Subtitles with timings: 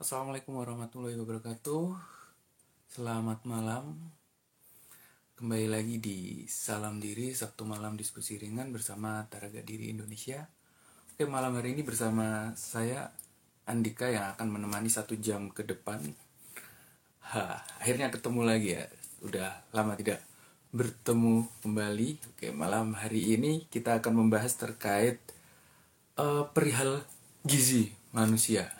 [0.00, 1.92] Assalamualaikum warahmatullahi wabarakatuh.
[2.88, 4.00] Selamat malam.
[5.36, 10.48] Kembali lagi di Salam Diri Sabtu malam diskusi ringan bersama Taraga Diri Indonesia.
[11.12, 13.12] Oke, malam hari ini bersama saya
[13.68, 16.00] Andika yang akan menemani satu jam ke depan.
[17.36, 18.88] Ha, akhirnya ketemu lagi ya.
[19.20, 20.24] Udah lama tidak
[20.72, 22.08] bertemu kembali.
[22.32, 25.20] Oke, malam hari ini kita akan membahas terkait
[26.16, 27.04] uh, perihal
[27.44, 28.72] gizi manusia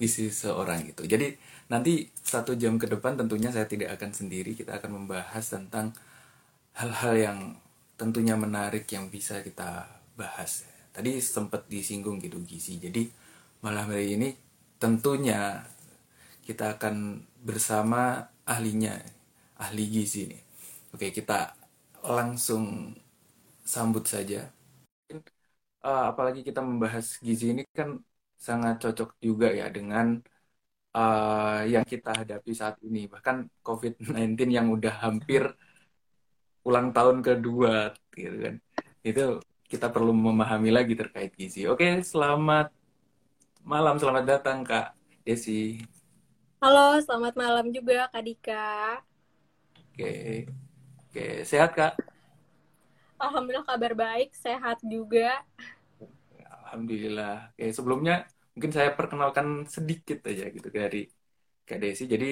[0.00, 1.36] gizi seorang gitu jadi
[1.70, 4.58] nanti satu jam ke depan tentunya saya tidak akan sendiri.
[4.58, 5.94] Kita akan membahas tentang
[6.74, 7.38] hal-hal yang
[7.94, 9.86] tentunya menarik yang bisa kita
[10.18, 10.66] bahas.
[10.90, 12.82] Tadi sempat disinggung gitu gizi.
[12.82, 13.06] Jadi
[13.62, 14.28] malam hari ini
[14.82, 15.62] tentunya
[16.42, 18.98] kita akan bersama ahlinya
[19.60, 20.42] ahli gizi nih
[20.94, 21.54] oke kita
[22.02, 22.96] langsung
[23.62, 24.50] sambut saja.
[25.80, 27.96] Uh, apalagi kita membahas gizi ini kan
[28.40, 30.16] sangat cocok juga ya dengan
[30.96, 33.04] uh, yang kita hadapi saat ini.
[33.04, 35.44] Bahkan COVID-19 yang udah hampir
[36.64, 38.54] ulang tahun kedua, gitu kan.
[39.04, 41.68] Itu kita perlu memahami lagi terkait gizi.
[41.68, 42.72] Oke, selamat
[43.62, 45.78] malam, selamat datang Kak Desi.
[46.60, 49.00] Halo, selamat malam juga Kak Dika.
[49.92, 50.48] Oke,
[51.08, 51.94] oke, sehat Kak?
[53.20, 55.44] Alhamdulillah kabar baik, sehat juga.
[56.70, 57.50] Alhamdulillah.
[57.50, 58.12] Oke, sebelumnya
[58.54, 60.98] mungkin saya perkenalkan sedikit aja gitu dari
[61.66, 62.04] Kak Desi.
[62.14, 62.26] Jadi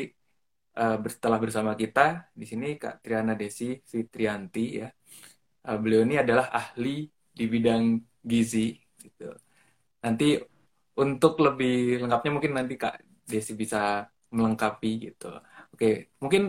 [1.15, 2.01] setelah bersama kita
[2.41, 4.87] di sini Kak Triana Desi Fitrianti ya.
[5.69, 6.89] Uh, beliau ini adalah ahli
[7.39, 7.85] di bidang
[8.31, 8.59] gizi
[9.03, 9.25] gitu.
[10.05, 10.25] Nanti
[11.03, 12.95] untuk lebih lengkapnya mungkin nanti Kak
[13.31, 13.79] Desi bisa
[14.37, 15.27] melengkapi gitu.
[15.75, 15.87] Oke,
[16.23, 16.43] mungkin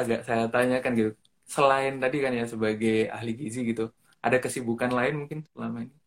[0.00, 1.10] agak saya tanyakan gitu.
[1.54, 3.82] Selain tadi kan ya sebagai ahli gizi gitu,
[4.24, 6.03] ada kesibukan lain mungkin selama ini?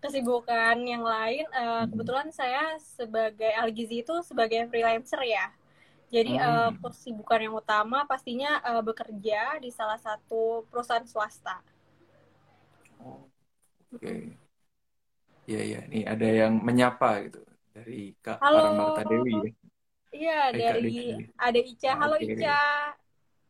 [0.00, 5.52] Kesibukan yang lain uh, kebetulan saya sebagai algizi itu sebagai freelancer ya.
[6.10, 6.42] Jadi hmm.
[6.42, 11.62] uh, kesibukan yang utama pastinya uh, bekerja di salah satu perusahaan swasta.
[13.00, 14.00] Oke.
[14.00, 14.20] Okay.
[15.50, 17.42] ya ya nih ada yang menyapa gitu
[17.74, 18.70] dari kak Halo.
[18.76, 19.52] Marta Dewi ya.
[20.10, 21.92] Iya dari ada Ica.
[21.94, 22.34] Halo okay.
[22.34, 22.62] Ica.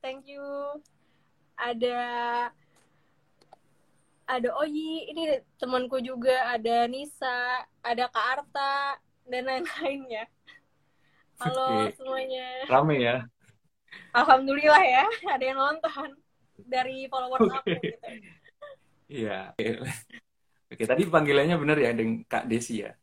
[0.01, 0.45] Thank you.
[1.61, 2.01] Ada
[4.31, 10.31] ada Oyi, ini temanku juga, ada Nisa, ada Kak Arta, dan lain-lainnya.
[11.43, 12.71] Halo semuanya.
[12.71, 13.17] Rame ya?
[14.15, 16.15] Alhamdulillah ya, ada yang nonton
[16.63, 18.09] dari followers aku gitu.
[19.11, 19.51] Iya.
[20.71, 22.95] Oke, tadi panggilannya benar ya dengan Kak Desi ya?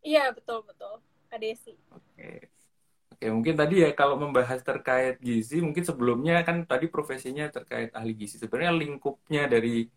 [0.00, 1.04] Iya, betul betul.
[1.28, 1.76] Kak Desi.
[1.92, 2.48] Oke.
[3.12, 8.16] Oke, mungkin tadi ya kalau membahas terkait gizi, mungkin sebelumnya kan tadi profesinya terkait ahli
[8.16, 8.40] gizi.
[8.40, 9.92] Sebenarnya lingkupnya dari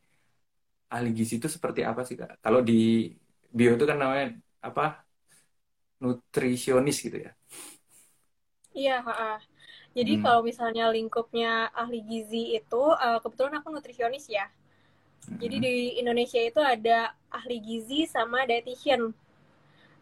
[0.87, 2.39] ahli gizi itu seperti apa sih kak?
[2.39, 3.11] Kalau di
[3.51, 5.03] bio itu kan namanya apa?
[5.99, 7.31] Nutrisionis gitu ya?
[8.77, 9.41] Iya, uh,
[9.97, 10.21] jadi hmm.
[10.21, 14.45] kalau misalnya lingkupnya ahli gizi itu, uh, kebetulan aku nutrisionis ya.
[15.25, 15.41] Hmm.
[15.41, 19.09] Jadi di Indonesia itu ada ahli gizi sama dietitian.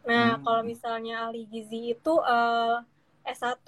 [0.04, 0.44] Nah, hmm.
[0.44, 2.84] kalau misalnya ahli gizi itu uh,
[3.24, 3.64] S1.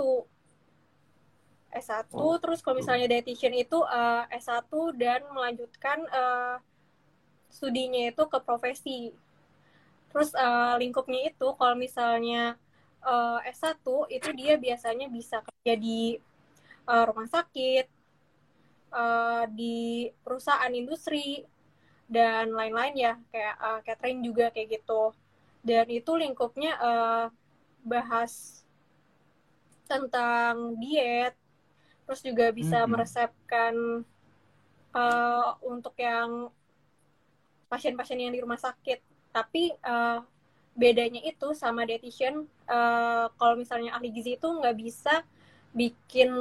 [1.68, 2.36] S1, oh.
[2.44, 4.68] terus kalau misalnya dietitian itu uh, S1
[5.00, 6.60] dan melanjutkan uh,
[7.58, 9.10] studinya itu ke profesi.
[10.14, 12.54] Terus uh, lingkupnya itu kalau misalnya
[13.02, 13.82] uh, S1
[14.14, 16.22] itu dia biasanya bisa kerja di
[16.86, 17.90] uh, rumah sakit,
[18.94, 21.42] uh, di perusahaan industri
[22.08, 25.12] dan lain-lain ya kayak uh, catering juga kayak gitu.
[25.66, 27.26] Dan itu lingkupnya uh,
[27.84, 28.64] bahas
[29.88, 31.36] tentang diet,
[32.08, 32.92] terus juga bisa -hmm.
[32.92, 33.76] meresepkan
[34.96, 36.52] uh, untuk yang
[37.68, 39.00] pasien-pasien yang di rumah sakit.
[39.32, 40.24] Tapi uh,
[40.78, 45.26] bedanya itu sama dietitian uh, kalau misalnya ahli gizi itu nggak bisa
[45.74, 46.32] bikin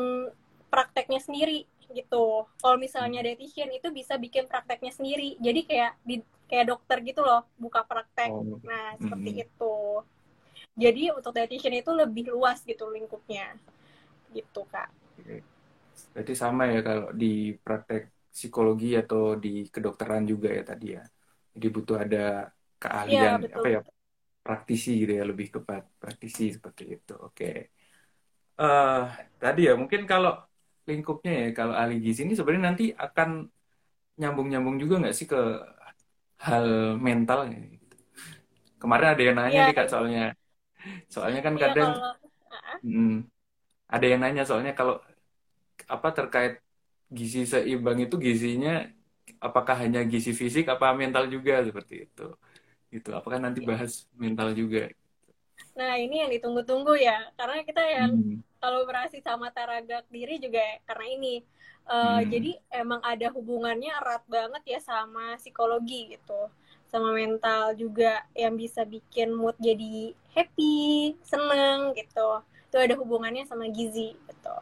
[0.71, 2.47] prakteknya sendiri gitu.
[2.61, 3.27] Kalau misalnya hmm.
[3.33, 5.39] dietitian itu bisa bikin prakteknya sendiri.
[5.39, 8.31] Jadi kayak di kayak dokter gitu loh buka praktek.
[8.31, 8.63] Oh.
[8.63, 9.47] nah seperti mm -hmm.
[9.51, 9.77] itu.
[10.77, 13.57] Jadi untuk dietitian itu lebih luas gitu lingkupnya.
[14.31, 14.93] Gitu kak.
[16.13, 21.01] Berarti sama ya kalau di praktek psikologi atau di kedokteran juga ya tadi ya
[21.57, 23.81] jadi butuh ada keahlian ya, apa ya
[24.45, 25.61] praktisi gitu ya lebih ke
[25.99, 27.15] praktisi seperti itu.
[27.17, 27.33] Oke.
[27.33, 27.57] Okay.
[28.57, 30.37] Uh, eh, tadi ya mungkin kalau
[30.87, 33.49] lingkupnya ya kalau ahli gizi ini sebenarnya nanti akan
[34.17, 35.41] nyambung-nyambung juga nggak sih ke
[36.47, 37.59] hal mental ya?
[38.77, 39.67] Kemarin ada yang nanya ya.
[39.73, 40.25] nih kak soalnya,
[41.09, 42.85] soalnya kan ya, kadang kalau...
[42.85, 43.15] hmm,
[43.89, 45.01] ada yang nanya soalnya kalau
[45.89, 46.55] apa terkait
[47.11, 48.87] gizi seimbang itu gizinya
[49.39, 52.27] apakah hanya gizi fisik apa mental juga seperti itu
[52.91, 53.69] gitu apakah nanti iya.
[53.75, 54.89] bahas mental juga
[55.77, 57.21] Nah, ini yang ditunggu-tunggu ya.
[57.37, 58.41] Karena kita yang hmm.
[58.61, 61.35] kolaborasi sama Taragak diri juga karena ini.
[61.87, 62.29] Uh, hmm.
[62.33, 66.49] Jadi emang ada hubungannya erat banget ya sama psikologi gitu.
[66.89, 72.41] Sama mental juga yang bisa bikin mood jadi happy, seneng gitu.
[72.73, 74.57] Itu ada hubungannya sama gizi gitu.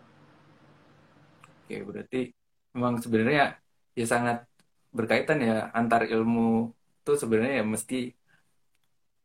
[1.65, 2.21] Oke, berarti
[2.75, 3.57] memang sebenarnya
[3.95, 4.45] ya sangat
[4.95, 6.71] berkaitan ya antar ilmu
[7.03, 8.15] itu sebenarnya ya mesti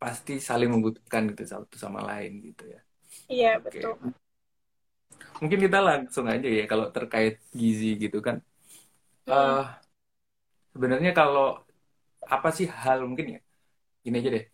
[0.01, 2.81] pasti saling membutuhkan gitu satu sama lain gitu ya.
[3.29, 3.63] Iya Oke.
[3.67, 3.93] betul.
[5.39, 8.41] Mungkin kita langsung aja ya kalau terkait gizi gitu kan.
[9.27, 9.31] Hmm.
[9.31, 9.63] Uh,
[10.73, 11.61] sebenarnya kalau
[12.25, 13.39] apa sih hal mungkin ya
[14.03, 14.45] gini aja deh.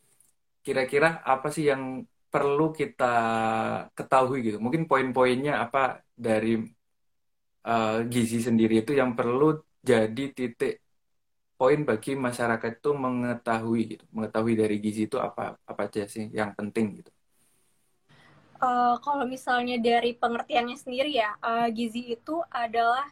[0.66, 2.04] Kira-kira apa sih yang
[2.34, 3.06] perlu kita
[3.98, 4.58] ketahui gitu?
[4.60, 6.62] Mungkin poin-poinnya apa dari
[7.70, 10.85] uh, gizi sendiri itu yang perlu jadi titik
[11.56, 14.04] poin bagi masyarakat itu mengetahui gitu.
[14.12, 17.12] Mengetahui dari gizi itu apa apa aja sih yang penting gitu.
[18.56, 23.07] Uh, kalau misalnya dari pengertiannya sendiri ya uh, gizi itu adalah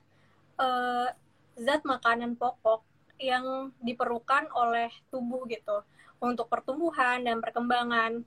[0.55, 1.11] uh,
[1.59, 2.83] zat makanan pokok
[3.19, 5.83] yang diperlukan oleh tubuh gitu.
[6.19, 8.23] Untuk pertumbuhan dan perkembangan.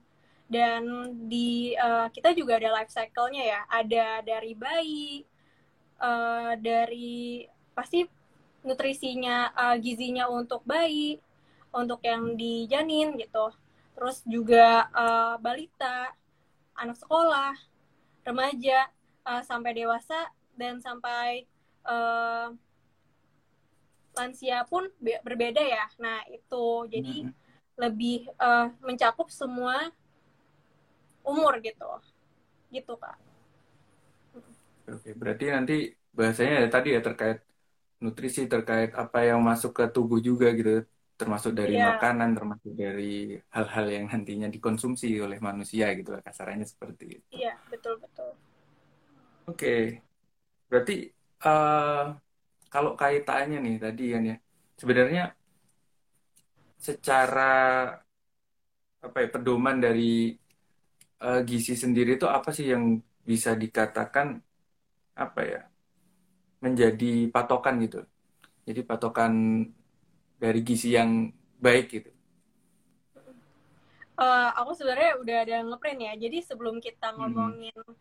[0.46, 3.60] Dan di uh, kita juga ada life cycle-nya ya.
[3.66, 5.26] Ada dari bayi
[6.00, 7.42] uh, dari
[7.74, 8.15] pasti
[8.66, 11.22] nutrisinya uh, gizinya untuk bayi
[11.70, 13.54] untuk yang di janin gitu.
[13.94, 16.12] Terus juga uh, balita
[16.76, 17.54] anak sekolah
[18.26, 18.90] remaja
[19.24, 20.28] uh, sampai dewasa
[20.58, 21.46] dan sampai
[21.86, 22.50] uh,
[24.16, 25.86] lansia pun berbeda ya.
[26.02, 26.90] Nah itu.
[26.90, 27.32] Jadi hmm.
[27.78, 29.94] lebih uh, mencakup semua
[31.22, 31.88] umur gitu.
[32.74, 33.16] Gitu kak.
[34.86, 35.76] Oke berarti nanti
[36.14, 37.42] bahasanya ya tadi ya terkait
[38.02, 40.84] nutrisi terkait apa yang masuk ke tubuh juga gitu
[41.16, 41.96] termasuk dari yeah.
[41.96, 47.26] makanan termasuk dari hal-hal yang nantinya dikonsumsi oleh manusia gitu lah kasarannya seperti itu.
[47.32, 48.36] Iya yeah, betul betul.
[49.48, 49.82] Oke okay.
[50.68, 51.08] berarti
[51.48, 52.12] uh,
[52.68, 54.36] kalau kaitannya nih tadi kan ya
[54.76, 55.24] sebenarnya
[56.76, 57.54] secara
[59.00, 60.36] apa ya pedoman dari
[61.24, 64.36] uh, gizi sendiri itu apa sih yang bisa dikatakan
[65.16, 65.60] apa ya
[66.60, 68.00] menjadi patokan gitu.
[68.66, 69.62] Jadi patokan
[70.36, 71.30] dari gizi yang
[71.60, 72.10] baik gitu.
[74.16, 76.12] Uh, aku sebenarnya udah ada ngeprint ya.
[76.16, 77.16] Jadi sebelum kita hmm.
[77.20, 77.94] ngomongin hmm.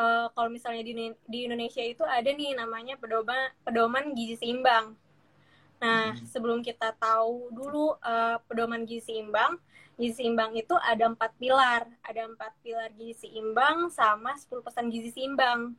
[0.00, 4.96] uh, kalau misalnya di, di Indonesia itu ada nih namanya pedoman pedoman gizi seimbang.
[5.78, 6.24] Nah, hmm.
[6.26, 9.60] sebelum kita tahu dulu uh, pedoman gizi seimbang,
[10.00, 11.84] gizi seimbang itu ada empat pilar.
[12.00, 15.76] Ada empat pilar gizi seimbang sama 10% gizi seimbang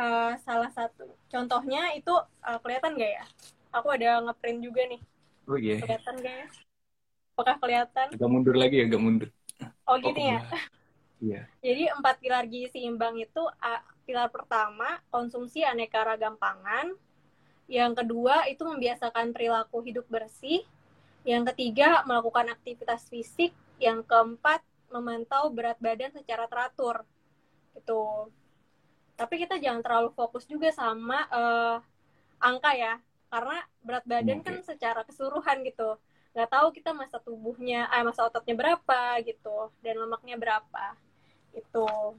[0.00, 3.24] uh, salah satu contohnya itu uh, kelihatan gak ya?
[3.70, 5.00] Aku ada ngeprint juga nih.
[5.44, 5.76] Oh iya.
[5.76, 5.80] Yeah.
[5.84, 6.48] Kelihatan gak ya?
[7.36, 8.06] Apakah kelihatan?
[8.16, 9.28] Agak mundur lagi ya, agak mundur.
[9.84, 10.40] Oh gini oh, ya?
[11.20, 11.42] Iya.
[11.60, 16.96] Jadi empat pilar gizi seimbang itu uh, pilar pertama konsumsi aneka ragam pangan.
[17.70, 20.64] Yang kedua itu membiasakan perilaku hidup bersih.
[21.22, 23.52] Yang ketiga melakukan aktivitas fisik.
[23.76, 27.04] Yang keempat memantau berat badan secara teratur.
[27.76, 28.32] Itu
[29.20, 31.76] tapi kita jangan terlalu fokus juga sama uh,
[32.40, 32.96] angka ya
[33.28, 34.46] karena berat badan okay.
[34.48, 36.00] kan secara keseluruhan gitu
[36.32, 40.96] nggak tahu kita masa tubuhnya eh masa ototnya berapa gitu dan lemaknya berapa
[41.52, 42.16] itu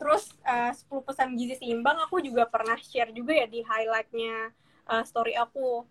[0.00, 4.56] terus uh, 10 pesan gizi seimbang aku juga pernah share juga ya di highlightnya
[4.88, 5.84] uh, story aku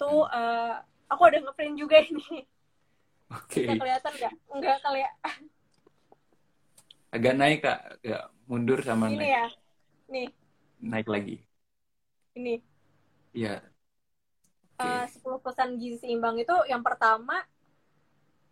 [0.00, 2.48] tuh uh, aku ada ngeprint juga ini
[3.28, 3.68] Oke.
[3.68, 3.76] Okay.
[3.76, 4.34] kelihatan nggak?
[4.56, 5.10] Nggak ya.
[7.12, 9.28] Agak naik kak, ya mundur sama ini naik.
[9.28, 9.46] ya
[10.08, 10.28] nih
[10.80, 11.36] naik lagi
[12.32, 12.64] ini
[13.36, 13.60] iya
[14.80, 15.04] okay.
[15.04, 17.44] uh, 10 pesan gizi seimbang itu yang pertama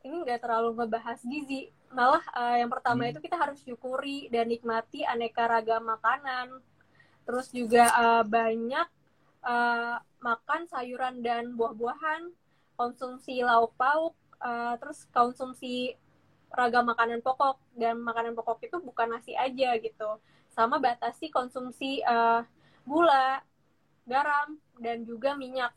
[0.05, 3.17] ini nggak terlalu ngebahas gizi malah uh, yang pertama hmm.
[3.17, 6.61] itu kita harus syukuri dan nikmati aneka ragam makanan
[7.25, 8.89] terus juga uh, banyak
[9.43, 12.31] uh, makan sayuran dan buah-buahan
[12.77, 14.13] konsumsi lauk pauk
[14.45, 15.97] uh, terus konsumsi
[16.53, 20.21] ragam makanan pokok dan makanan pokok itu bukan nasi aja gitu.
[20.53, 22.47] Sama batasi konsumsi uh,
[22.87, 23.43] gula
[24.07, 25.75] garam dan juga minyak.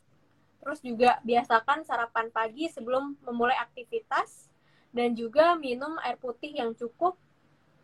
[0.59, 4.51] Terus juga biasakan sarapan pagi sebelum memulai aktivitas
[4.91, 7.15] dan juga minum air putih yang cukup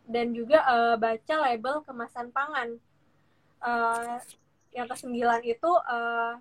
[0.06, 2.77] dan juga uh, baca label kemasan pangan.
[3.63, 4.22] Uh,
[4.75, 6.38] yang kesembilan itu uh,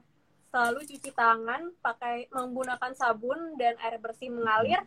[0.51, 4.83] selalu cuci tangan pakai menggunakan sabun dan air bersih mengalir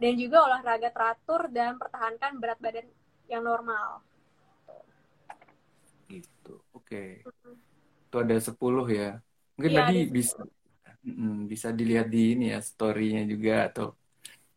[0.00, 2.88] dan juga olahraga teratur dan pertahankan berat badan
[3.28, 4.00] yang normal.
[6.08, 6.88] Gitu, oke.
[6.88, 7.08] Okay.
[8.08, 9.20] Itu ada 10 ya.
[9.54, 10.36] Mungkin ya, tadi bisa
[11.04, 13.86] mm, bisa dilihat di ini ya story-nya juga atau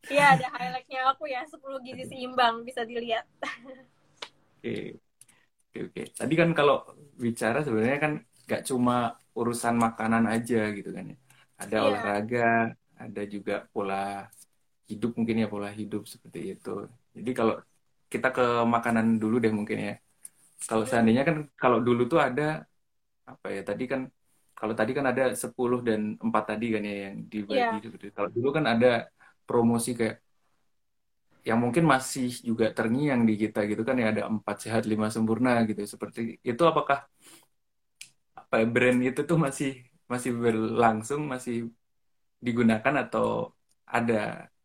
[0.03, 3.23] Iya, ada highlightnya aku ya, 10 gizi seimbang bisa dilihat.
[4.59, 4.99] Oke.
[5.73, 6.01] Oke, oke.
[6.19, 6.75] Tadi kan kalau
[7.17, 8.13] bicara sebenarnya kan
[8.51, 8.93] gak cuma
[9.39, 11.17] urusan makanan aja gitu kan ya.
[11.61, 11.87] Ada Iya.
[11.87, 12.43] olahraga,
[13.03, 14.29] ada juga pola
[14.91, 16.69] hidup mungkin ya pola hidup seperti itu.
[17.17, 17.53] Jadi kalau
[18.13, 18.43] kita ke
[18.75, 19.91] makanan dulu deh mungkin ya.
[20.69, 22.43] Kalau seandainya kan kalau dulu tuh ada
[23.31, 24.01] apa ya tadi kan
[24.59, 27.83] kalau tadi kan ada 10 dan 4 tadi kan ya yang dibagi Iya.
[27.85, 27.95] gitu.
[28.17, 28.87] Kalau dulu kan ada
[29.47, 30.15] promosi kayak
[31.49, 35.49] yang mungkin masih juga terngiang di kita gitu kan ya ada empat sehat lima sempurna
[35.69, 36.97] gitu seperti itu apakah
[38.39, 39.69] apa ya, brand itu tuh masih
[40.11, 41.53] masih berlangsung masih
[42.45, 43.25] digunakan atau
[43.95, 44.13] ada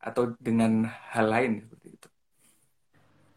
[0.08, 0.72] atau dengan
[1.14, 2.08] hal lain seperti itu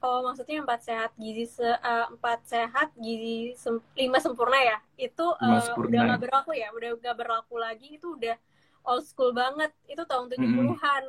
[0.01, 4.77] Oh, maksudnya empat sehat gizi se eh, empat sehat gizi sem- lima sempurna ya?
[4.97, 5.25] Itu
[5.65, 6.67] sempurna udah nggak berlaku ya?
[6.73, 7.85] Udah nggak berlaku lagi?
[8.01, 8.33] Itu udah
[8.89, 9.69] old school banget.
[9.85, 10.79] Itu tahun Mm-mm.
[10.81, 11.05] 70-an.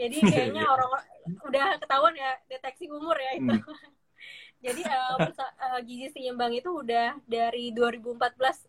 [0.00, 0.66] Jadi Iya, kayaknya iya.
[0.72, 0.90] orang
[1.48, 3.52] udah ketahuan ya deteksi umur ya itu.
[3.52, 3.58] Hmm.
[4.64, 8.16] Jadi eh, gizi seimbang itu udah dari 2014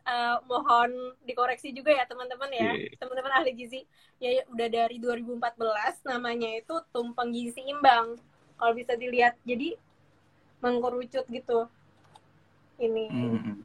[0.04, 0.92] eh, mohon
[1.24, 2.75] dikoreksi juga ya teman-teman ya.
[2.75, 3.00] Iya.
[3.00, 3.88] Teman-teman ahli gizi.
[4.20, 8.20] Ya ya, udah dari 2014 namanya itu tumpeng gizi seimbang.
[8.60, 9.40] Kalau bisa dilihat.
[9.48, 9.80] Jadi
[10.60, 11.72] mengkerucut gitu
[12.75, 13.08] ini.
[13.08, 13.56] Mm-mm.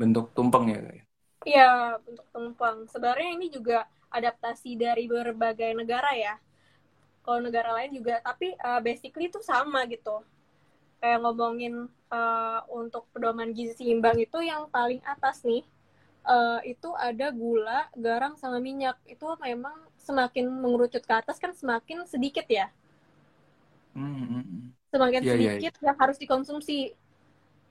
[0.00, 1.04] bentuk tumpeng ya Kak, ya?
[1.44, 1.70] Iya,
[2.02, 2.88] untuk tumpeng.
[2.88, 6.34] Sebenarnya ini juga adaptasi dari berbagai negara ya.
[7.20, 10.24] Kalau negara lain juga, tapi uh, basically itu sama gitu.
[11.00, 15.64] Kayak ngomongin uh, untuk pedoman gizi seimbang itu yang paling atas nih,
[16.28, 19.00] uh, itu ada gula, garam, sama minyak.
[19.08, 22.68] Itu memang semakin mengerucut ke atas kan semakin sedikit ya.
[23.96, 24.70] Mm-mm.
[24.92, 25.50] Semakin Iya, iya, iya.
[25.56, 26.92] sedikit yang harus dikonsumsi.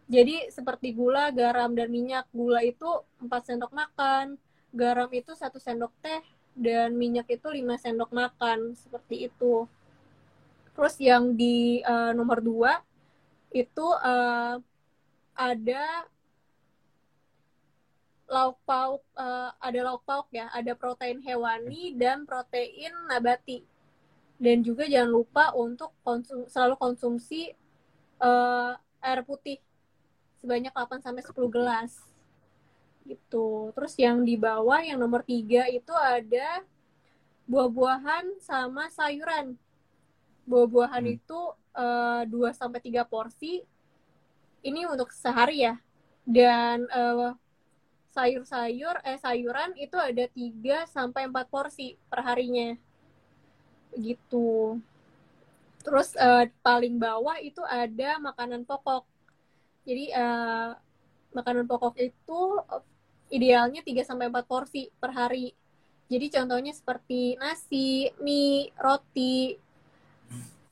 [0.10, 2.26] Jadi seperti gula, garam, dan minyak.
[2.34, 4.42] Gula itu 4 sendok makan,
[4.74, 6.24] garam itu 1 sendok teh,
[6.58, 8.74] dan minyak itu 5 sendok makan.
[8.74, 9.70] Seperti itu.
[10.74, 12.89] Terus yang di eh, nomor 2
[13.50, 14.56] itu eh,
[15.34, 15.84] ada
[18.30, 23.66] lauk pauk eh, ada lauk pauk ya, ada protein hewani dan protein nabati.
[24.40, 27.52] Dan juga jangan lupa untuk konsum, selalu konsumsi
[28.22, 29.60] eh, air putih
[30.40, 31.92] sebanyak 8 sampai 10 gelas.
[33.04, 33.74] Gitu.
[33.74, 36.64] Terus yang di bawah yang nomor 3 itu ada
[37.50, 39.58] buah-buahan sama sayuran.
[40.46, 41.16] Buah-buahan Hmm.
[41.18, 41.40] itu
[41.76, 43.64] eh, 2 sampai 3 porsi.
[44.60, 45.76] Ini untuk sehari ya.
[46.26, 47.32] Dan eh,
[48.10, 52.76] sayur-sayur eh sayuran itu ada 3 sampai 4 porsi per harinya.
[53.96, 54.80] Gitu.
[55.86, 59.06] Terus eh, paling bawah itu ada makanan pokok.
[59.88, 60.70] Jadi eh,
[61.34, 62.42] makanan pokok itu
[63.30, 65.54] idealnya 3 sampai 4 porsi per hari.
[66.10, 69.54] Jadi contohnya seperti nasi, mie, roti,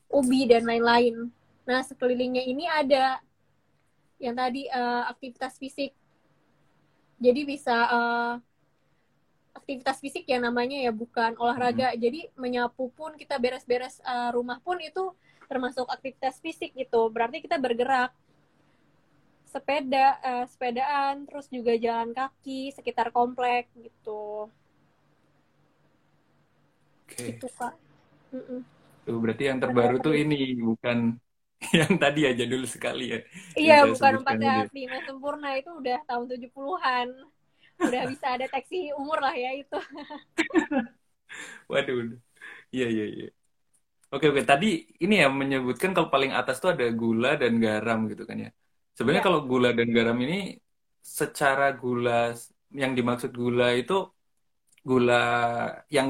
[0.08, 1.28] ubi dan lain-lain.
[1.68, 3.20] Nah, sekelilingnya ini ada
[4.18, 5.92] yang tadi eh, aktivitas fisik.
[7.20, 8.34] Jadi bisa eh,
[9.54, 11.92] aktivitas fisik ya namanya ya bukan olahraga.
[11.94, 15.12] Jadi menyapu pun kita beres-beres eh, rumah pun itu
[15.48, 17.12] termasuk aktivitas fisik gitu.
[17.12, 18.12] Berarti kita bergerak
[19.48, 24.48] sepeda, eh, sepedaan, terus juga jalan kaki sekitar komplek gitu.
[27.08, 27.32] Oke.
[27.32, 27.74] Itu kak.
[28.32, 28.77] Mm-mm.
[29.08, 30.34] Tuh, berarti yang terbaru tuh ini
[30.68, 30.98] bukan
[31.80, 33.18] yang tadi aja dulu sekali ya.
[33.60, 37.08] Iya, bukan empat sehat lima sempurna itu udah tahun 70-an.
[37.86, 39.76] Udah bisa deteksi umur lah ya itu.
[41.72, 41.96] Waduh.
[42.74, 43.24] Iya, iya, iya.
[44.12, 44.42] Oke, oke.
[44.50, 44.66] Tadi
[45.04, 48.48] ini ya menyebutkan kalau paling atas tuh ada gula dan garam gitu kan ya.
[48.96, 49.28] Sebenarnya Iya.
[49.28, 50.36] kalau gula dan garam ini
[51.20, 52.10] secara gula
[52.82, 53.94] yang dimaksud gula itu
[54.88, 55.14] gula
[55.96, 56.08] yang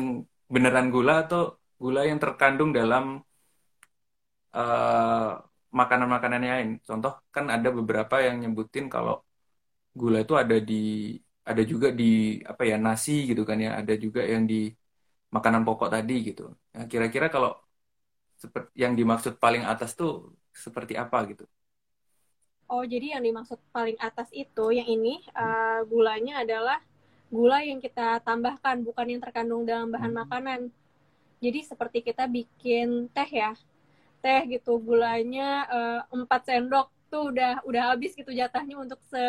[0.54, 1.40] beneran gula atau
[1.82, 3.04] gula yang terkandung dalam
[4.56, 5.28] eh,
[5.78, 6.68] makanan-makanan lain.
[6.88, 9.12] Contoh kan ada beberapa yang nyebutin kalau
[10.00, 10.74] gula itu ada di
[11.50, 12.04] ada juga di
[12.50, 13.70] apa ya nasi gitu kan ya.
[13.80, 14.54] Ada juga yang di
[15.36, 16.42] makanan pokok tadi gitu.
[16.74, 17.50] Nah, kira-kira kalau
[18.42, 20.10] seperti yang dimaksud paling atas tuh
[20.64, 21.44] seperti apa gitu?
[22.68, 26.78] Oh, jadi yang dimaksud paling atas itu yang ini eh, gulanya adalah
[27.32, 30.20] gula yang kita tambahkan, bukan yang terkandung dalam bahan Hmm.
[30.20, 30.60] makanan.
[31.38, 33.52] Jadi seperti kita bikin teh ya,
[34.22, 39.22] teh gitu gulanya eh, 4 sendok tuh udah udah habis gitu jatahnya untuk se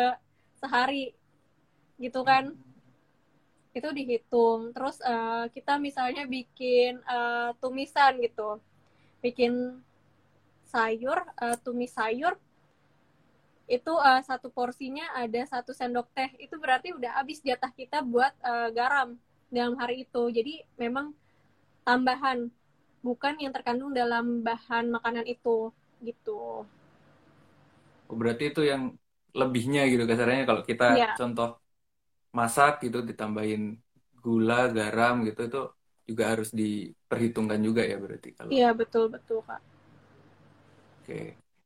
[0.60, 1.14] sehari
[2.02, 2.54] gitu kan.
[3.76, 4.74] Itu dihitung.
[4.74, 8.58] Terus eh, kita misalnya bikin eh, tumisan gitu.
[9.22, 9.52] Bikin
[10.66, 12.34] sayur, eh, tumis sayur
[13.70, 18.34] itu eh, satu porsinya ada satu sendok teh itu berarti udah habis jatah kita buat
[18.42, 19.14] eh, garam
[19.46, 21.14] dalam hari itu jadi memang
[21.90, 22.38] tambahan
[23.06, 25.56] bukan yang terkandung dalam bahan makanan itu
[26.08, 26.40] gitu.
[28.08, 28.82] Oh, berarti itu yang
[29.40, 31.16] lebihnya gitu kasarnya kalau kita ya.
[31.18, 31.46] contoh
[32.38, 33.62] masak gitu ditambahin
[34.24, 35.58] gula, garam gitu itu
[36.10, 38.54] juga harus diperhitungkan juga ya berarti kalau.
[38.54, 39.60] Iya, betul betul, Kak.
[41.00, 41.12] Oke.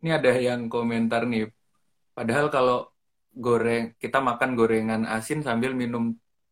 [0.02, 1.42] Ini ada yang komentar nih.
[2.16, 2.76] Padahal kalau
[3.44, 6.04] goreng kita makan gorengan asin sambil minum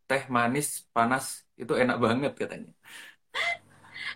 [0.09, 1.25] teh manis panas
[1.62, 2.71] itu enak banget katanya.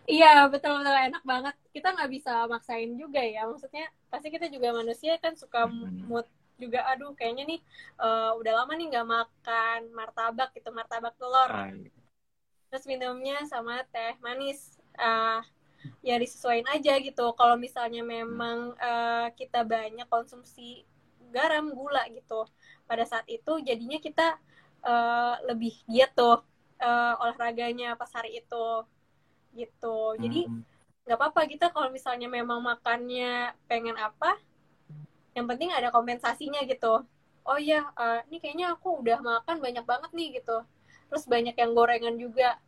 [0.07, 1.55] Iya betul betul enak banget.
[1.75, 3.45] Kita nggak bisa maksain juga ya.
[3.51, 5.67] Maksudnya pasti kita juga manusia kan suka
[6.07, 6.87] mood juga.
[6.95, 7.61] Aduh kayaknya nih
[7.99, 11.51] uh, udah lama nih nggak makan martabak gitu martabak telur.
[11.51, 11.91] Ay.
[12.71, 14.79] Terus minumnya sama teh manis.
[14.97, 15.43] Uh,
[16.03, 17.27] ya disesuaikan aja gitu.
[17.35, 20.83] Kalau misalnya memang uh, kita banyak konsumsi
[21.31, 22.47] garam gula gitu
[22.87, 24.39] pada saat itu jadinya kita
[24.87, 26.43] uh, lebih giat tuh
[26.81, 28.65] uh, olahraganya pas hari itu
[29.57, 30.15] gitu.
[30.21, 30.63] Jadi hmm.
[31.09, 31.25] nggak hmm.
[31.25, 34.37] apa-apa kita kalau misalnya memang makannya pengen apa
[35.33, 37.05] yang penting ada kompensasinya gitu.
[37.47, 40.61] Oh ya uh, ini kayaknya aku udah makan banyak banget nih gitu.
[41.09, 42.61] Terus banyak yang gorengan juga.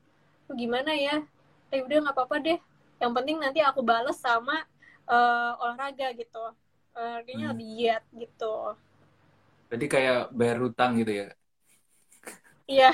[0.48, 1.20] Tuh gimana ya?
[1.68, 2.58] Eh udah nggak apa-apa deh.
[2.98, 4.64] Yang penting nanti aku bales sama
[5.04, 6.44] uh, olahraga gitu.
[6.96, 7.54] Uh, kayaknya hmm.
[7.54, 8.54] lebih giat gitu.
[9.68, 11.26] Jadi kayak bayar utang gitu ya?
[12.64, 12.92] Iya.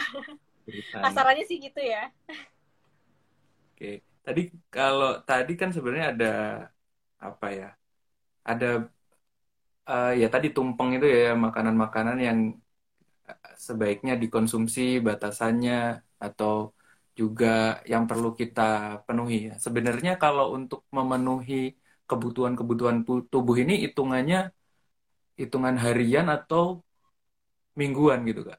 [0.97, 2.09] Kasarannya sih gitu ya
[3.75, 3.87] Oke,
[4.25, 4.41] tadi
[4.75, 6.27] kalau tadi kan sebenarnya ada
[7.27, 7.67] apa ya?
[8.51, 8.67] Ada
[9.91, 12.39] uh, ya tadi tumpeng itu ya makanan-makanan yang
[13.67, 15.75] sebaiknya dikonsumsi batasannya
[16.25, 16.53] atau
[17.21, 17.47] juga
[17.93, 18.61] yang perlu kita
[19.07, 19.53] penuhi ya.
[19.67, 21.55] Sebenarnya kalau untuk memenuhi
[22.09, 22.99] kebutuhan-kebutuhan
[23.33, 24.37] tubuh ini hitungannya
[25.41, 26.63] hitungan harian atau
[27.79, 28.59] mingguan gitu kak?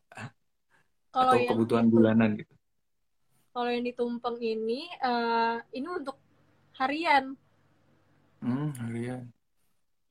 [1.13, 2.53] Kalau atau kebutuhan bulanan gitu?
[3.55, 6.19] Kalau yang ditumpeng ini, uh, ini untuk
[6.75, 7.39] harian.
[8.43, 9.31] Hmm, harian.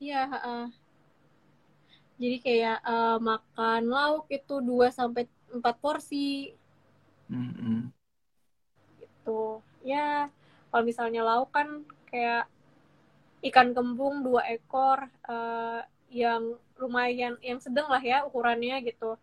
[0.01, 0.67] Iya, uh,
[2.17, 6.57] jadi kayak uh, makan lauk itu 2 sampai 4 porsi.
[7.29, 7.81] Mm -hmm.
[8.97, 9.61] Gitu.
[9.85, 10.33] Ya,
[10.73, 12.49] kalau misalnya lauk kan kayak
[13.45, 19.21] ikan kembung dua ekor uh, yang lumayan yang sedang lah ya ukurannya gitu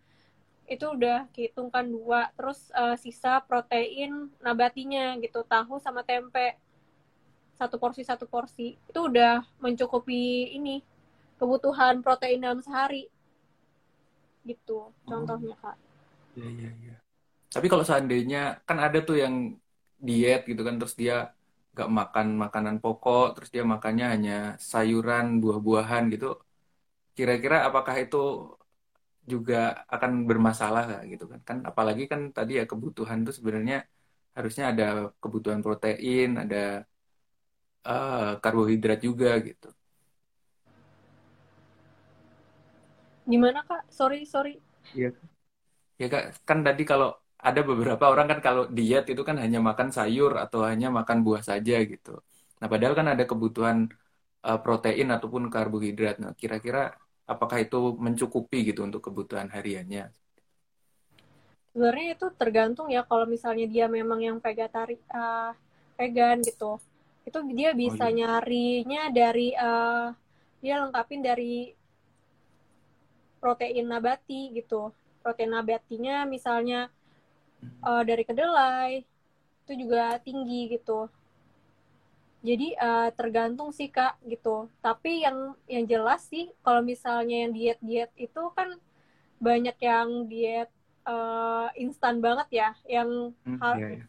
[0.72, 2.32] itu udah dihitungkan dua.
[2.40, 6.56] Terus uh, sisa protein nabatinya gitu tahu sama tempe.
[7.60, 8.80] Satu porsi satu porsi.
[8.88, 10.80] Itu udah mencukupi ini
[11.36, 13.12] kebutuhan protein dalam sehari.
[14.48, 15.76] Gitu contohnya kak.
[16.40, 16.96] Iya iya iya.
[17.52, 19.60] Tapi kalau seandainya kan ada tuh yang
[20.00, 21.36] diet gitu kan terus dia
[21.76, 26.40] gak makan makanan pokok terus dia makannya hanya sayuran buah-buahan gitu.
[27.12, 28.56] Kira-kira apakah itu
[29.26, 31.40] juga akan bermasalah gitu kan.
[31.50, 33.86] Kan apalagi kan tadi ya kebutuhan itu sebenarnya
[34.38, 34.86] harusnya ada
[35.22, 36.88] kebutuhan protein ada
[37.86, 39.68] uh, karbohidrat juga gitu.
[43.30, 43.88] Gimana kak?
[43.94, 44.58] Sorry sorry.
[44.98, 45.10] Ya
[46.02, 49.90] ya kak kan tadi kalau ada beberapa orang kan kalau diet itu kan hanya makan
[49.90, 52.22] sayur atau hanya makan buah saja gitu.
[52.62, 53.78] Nah padahal kan ada kebutuhan
[54.46, 56.16] uh, protein ataupun karbohidrat.
[56.22, 56.94] Nah kira-kira
[57.32, 60.12] apakah itu mencukupi gitu untuk kebutuhan hariannya?
[61.72, 65.56] Sebenarnya itu tergantung ya kalau misalnya dia memang yang vegetari uh,
[65.96, 66.76] vegan gitu.
[67.24, 68.17] Itu dia bisa oh, iya.
[68.20, 70.12] nyarinya dari uh,
[70.60, 71.72] dia lengkapin dari
[73.39, 74.91] protein nabati gitu.
[75.24, 76.91] Protein nabatinya misalnya
[77.88, 79.08] uh, dari kedelai
[79.63, 81.08] itu juga tinggi gitu
[82.42, 84.66] jadi uh, tergantung sih kak gitu.
[84.82, 88.82] Tapi yang yang jelas sih kalau misalnya yang diet diet itu kan
[89.38, 90.70] banyak yang diet
[91.06, 92.70] uh, instan banget ya.
[92.90, 94.06] Yang hmm, hal iya, iya.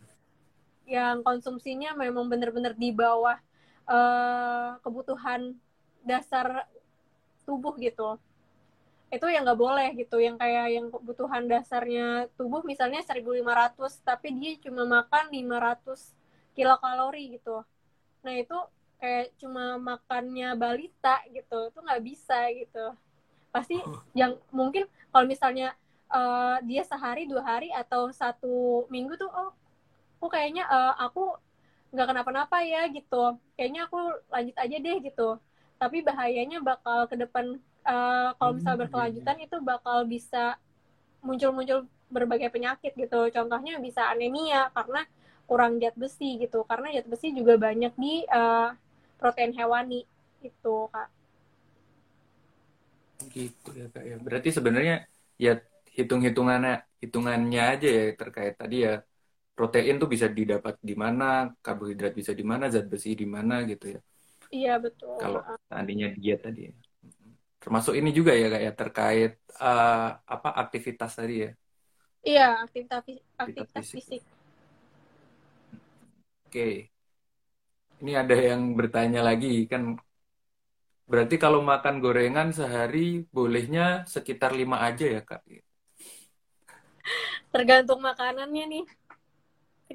[0.88, 3.36] yang konsumsinya memang benar-benar di bawah
[3.84, 5.52] uh, kebutuhan
[6.00, 6.64] dasar
[7.44, 8.16] tubuh gitu.
[9.12, 10.16] Itu yang nggak boleh gitu.
[10.24, 16.16] Yang kayak yang kebutuhan dasarnya tubuh misalnya 1500 tapi dia cuma makan 500
[16.56, 17.60] kilokalori gitu
[18.22, 18.58] nah itu
[19.02, 22.94] kayak cuma makannya balita gitu itu nggak bisa gitu
[23.50, 23.98] pasti oh.
[24.14, 25.74] yang mungkin kalau misalnya
[26.08, 29.50] uh, dia sehari dua hari atau satu minggu tuh oh
[30.22, 31.34] aku kayaknya uh, aku
[31.92, 33.98] nggak kenapa-napa ya gitu kayaknya aku
[34.30, 35.28] lanjut aja deh gitu
[35.76, 39.44] tapi bahayanya bakal ke depan uh, kalau misalnya hmm, iya, berkelanjutan iya.
[39.50, 40.44] itu bakal bisa
[41.26, 45.02] muncul-muncul berbagai penyakit gitu contohnya bisa anemia karena
[45.48, 48.72] kurang zat besi gitu karena zat besi juga banyak di uh,
[49.20, 50.06] protein hewani
[50.42, 51.08] itu kak
[53.30, 55.06] gitu ya kak ya berarti sebenarnya
[55.38, 59.02] ya hitung hitungannya hitungannya aja ya terkait tadi ya
[59.52, 63.94] protein tuh bisa didapat di mana, karbohidrat bisa di mana, zat besi di mana gitu
[63.94, 64.00] ya.
[64.52, 65.16] Iya betul.
[65.20, 66.72] Kalau seandainya diet tadi ya.
[67.62, 71.50] Termasuk ini juga ya kayak terkait uh, apa aktivitas tadi ya.
[72.22, 73.00] Iya, aktivitas
[73.38, 74.18] aktivitas fisik.
[74.18, 74.22] fisik.
[76.52, 76.92] Oke.
[78.04, 79.96] Ini ada yang bertanya lagi kan
[81.08, 85.40] berarti kalau makan gorengan sehari bolehnya sekitar lima aja ya kak?
[87.48, 88.86] Tergantung makanannya nih.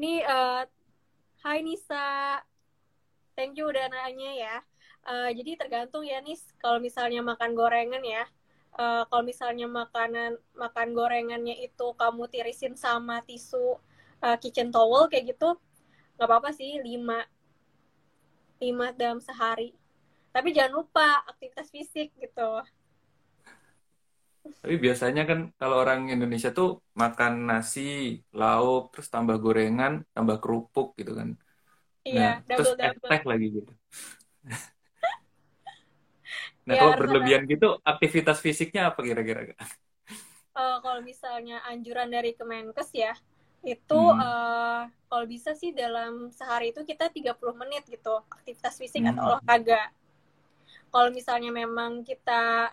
[0.01, 0.65] Ini uh,
[1.45, 2.41] Hai Nisa,
[3.37, 4.55] thank you udah nanya ya.
[5.05, 8.25] Uh, jadi tergantung ya nih kalau misalnya makan gorengan ya.
[8.73, 13.77] Uh, kalau misalnya makanan makan gorengannya itu kamu tirisin sama tisu
[14.25, 15.53] uh, kitchen towel kayak gitu,
[16.17, 17.21] nggak apa-apa sih lima
[18.57, 19.69] lima dalam sehari.
[20.33, 22.61] Tapi jangan lupa aktivitas fisik gitu.
[24.47, 30.97] Tapi biasanya kan kalau orang Indonesia tuh makan nasi, lauk, terus tambah gorengan, tambah kerupuk
[30.97, 31.37] gitu kan.
[32.07, 33.27] Iya, nah, double, terus double.
[33.27, 33.71] lagi gitu.
[36.67, 39.51] nah, ya, kalau berlebihan gitu, aktivitas fisiknya apa kira-kira?
[40.55, 43.13] Uh, kalau misalnya anjuran dari Kemenkes ya,
[43.65, 44.19] itu hmm.
[44.21, 49.15] uh, kalau bisa sih dalam sehari itu kita 30 menit gitu aktivitas fisik hmm.
[49.15, 49.91] atau olahraga.
[50.87, 52.71] Kalau misalnya memang kita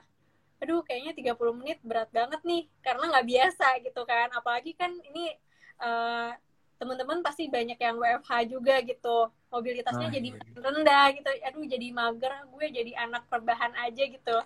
[0.63, 4.29] aduh kayaknya 30 menit berat banget nih karena nggak biasa gitu kan.
[4.35, 5.35] Apalagi kan ini
[5.83, 6.35] uh,
[6.79, 9.31] teman-teman pasti banyak yang WFH juga gitu.
[9.55, 10.59] Mobilitasnya oh, jadi iya.
[10.59, 11.31] rendah gitu.
[11.47, 14.37] Aduh jadi mager, gue jadi anak perbahan aja gitu.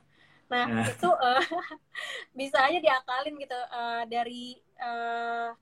[0.49, 0.85] Nah, nah.
[0.85, 1.45] itu uh,
[2.39, 5.53] bisa aja diakalin gitu uh, dari uh,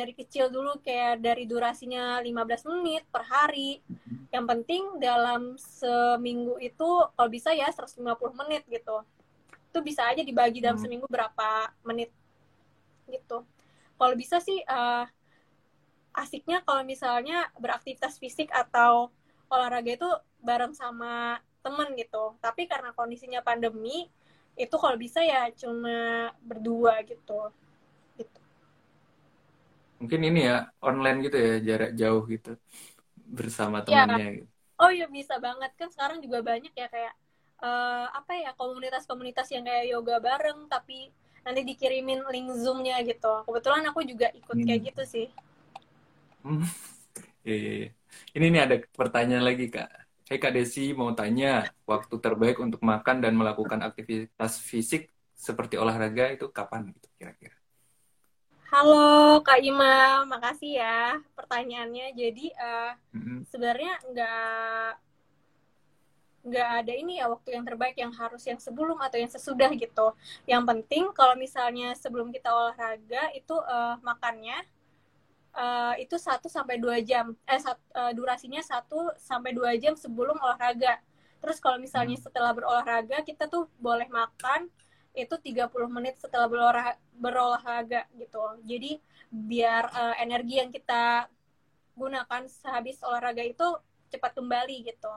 [0.00, 3.84] dari kecil dulu kayak dari durasinya 15 menit per hari.
[4.32, 8.00] Yang penting dalam seminggu itu kalau bisa ya 150
[8.40, 9.04] menit gitu.
[9.68, 10.84] Itu bisa aja dibagi dalam hmm.
[10.88, 12.08] seminggu berapa menit
[13.12, 13.44] gitu.
[14.00, 15.04] Kalau bisa sih uh,
[16.16, 19.12] asiknya kalau misalnya beraktivitas fisik atau
[19.52, 20.08] olahraga itu
[20.40, 22.32] bareng sama temen gitu.
[22.40, 24.08] Tapi karena kondisinya pandemi,
[24.56, 27.52] itu kalau bisa ya cuma berdua gitu
[30.00, 32.52] mungkin ini ya online gitu ya jarak jauh gitu
[33.30, 33.86] bersama iya.
[33.86, 34.30] temannya ya.
[34.40, 34.48] gitu.
[34.80, 37.14] oh iya bisa banget kan sekarang juga banyak ya kayak
[37.60, 41.12] uh, apa ya komunitas-komunitas yang kayak yoga bareng tapi
[41.44, 44.66] nanti dikirimin link zoomnya gitu kebetulan aku juga ikut hmm.
[44.66, 45.28] kayak gitu sih
[46.42, 46.64] hmm.
[47.40, 47.88] Iya, iya, iya.
[48.36, 49.88] Ini nih ada pertanyaan lagi kak.
[50.28, 56.30] Hei kak Desi mau tanya waktu terbaik untuk makan dan melakukan aktivitas fisik seperti olahraga
[56.36, 57.56] itu kapan gitu kira-kira?
[58.70, 62.14] Halo Kak Ima, makasih ya pertanyaannya.
[62.14, 63.38] Jadi uh, mm-hmm.
[63.50, 64.90] sebenarnya nggak
[66.46, 70.14] nggak ada ini ya waktu yang terbaik yang harus yang sebelum atau yang sesudah gitu.
[70.46, 74.62] Yang penting kalau misalnya sebelum kita olahraga itu uh, makannya
[75.58, 77.34] uh, itu 1 sampai dua jam.
[77.50, 78.86] Eh sat, uh, durasinya 1
[79.18, 81.02] sampai dua jam sebelum olahraga.
[81.42, 84.70] Terus kalau misalnya setelah berolahraga kita tuh boleh makan
[85.14, 88.40] itu 30 menit setelah berolahraga, berolahraga gitu.
[88.66, 91.26] Jadi biar uh, energi yang kita
[91.98, 93.66] gunakan sehabis olahraga itu
[94.10, 95.12] cepat kembali gitu.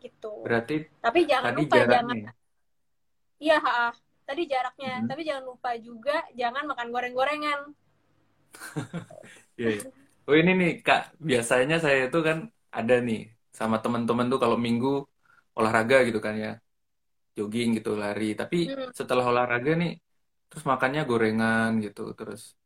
[0.00, 0.32] Gitu.
[0.42, 1.94] Berarti Tapi jangan lupa jaraknya.
[1.94, 2.18] jangan
[3.42, 3.58] Iya,
[4.22, 4.94] tadi jaraknya.
[5.02, 5.08] Hmm.
[5.10, 7.60] Tapi jangan lupa juga jangan makan goreng-gorengan.
[9.60, 9.90] yeah, yeah.
[10.22, 15.02] Oh ini nih Kak, biasanya saya itu kan ada nih sama teman-teman tuh kalau minggu
[15.58, 16.61] olahraga gitu kan ya
[17.32, 18.92] jogging gitu lari tapi hmm.
[18.92, 19.96] setelah olahraga nih
[20.52, 22.56] terus makannya gorengan gitu terus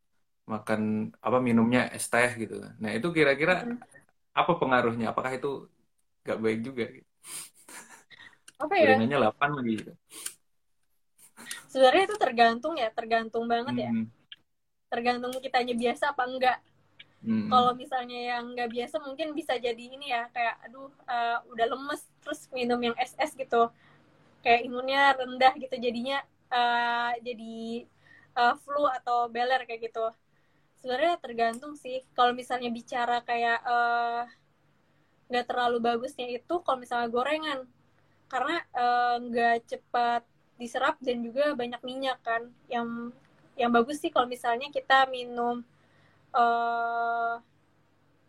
[0.47, 3.79] makan apa minumnya es teh gitu nah itu kira-kira hmm.
[4.35, 5.71] apa pengaruhnya apakah itu
[6.27, 7.09] gak baik juga gitu
[8.57, 9.93] apa ya gorengannya 8 lagi gitu
[11.71, 13.91] sebenarnya itu tergantung ya tergantung banget ya.
[13.91, 14.07] hmm.
[14.07, 14.15] ya
[14.87, 16.59] tergantung kitanya biasa apa enggak
[17.27, 17.51] Hmm.
[17.51, 22.07] Kalau misalnya yang nggak biasa mungkin bisa jadi ini ya kayak aduh uh, udah lemes
[22.23, 23.67] terus minum yang es es gitu
[24.45, 27.87] kayak imunnya rendah gitu jadinya uh, jadi
[28.37, 30.07] uh, flu atau beler kayak gitu.
[30.77, 34.23] Sebenarnya tergantung sih kalau misalnya bicara kayak eh,
[35.33, 37.61] nggak uh, terlalu bagusnya itu kalau misalnya gorengan.
[38.31, 38.63] Karena
[39.19, 40.23] nggak uh, cepat
[40.61, 42.53] diserap dan juga banyak minyak kan.
[42.71, 43.17] Yang
[43.57, 45.65] yang bagus sih kalau misalnya kita minum
[46.37, 47.41] uh,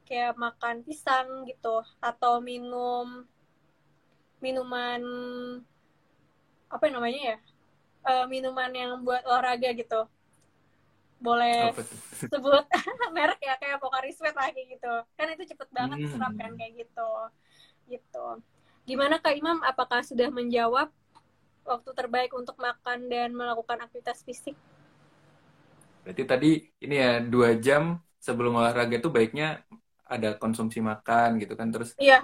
[0.08, 3.28] kayak makan pisang gitu atau minum
[4.40, 5.04] minuman
[6.68, 7.38] apa namanya ya
[8.08, 10.08] uh, minuman yang buat olahraga gitu.
[11.18, 11.74] Boleh
[12.32, 12.66] sebut
[13.16, 14.94] merek ya kayak Pocari Sweat lah kayak gitu.
[15.16, 16.12] Kan itu cepet banget hmm.
[16.16, 17.10] serap kan kayak gitu.
[17.88, 18.26] Gitu.
[18.88, 19.60] Gimana kak Imam?
[19.64, 20.92] Apakah sudah menjawab
[21.68, 24.56] waktu terbaik untuk makan dan melakukan aktivitas fisik?
[26.08, 29.68] Berarti tadi ini ya dua jam sebelum olahraga itu baiknya
[30.08, 32.24] ada konsumsi makan gitu kan terus iya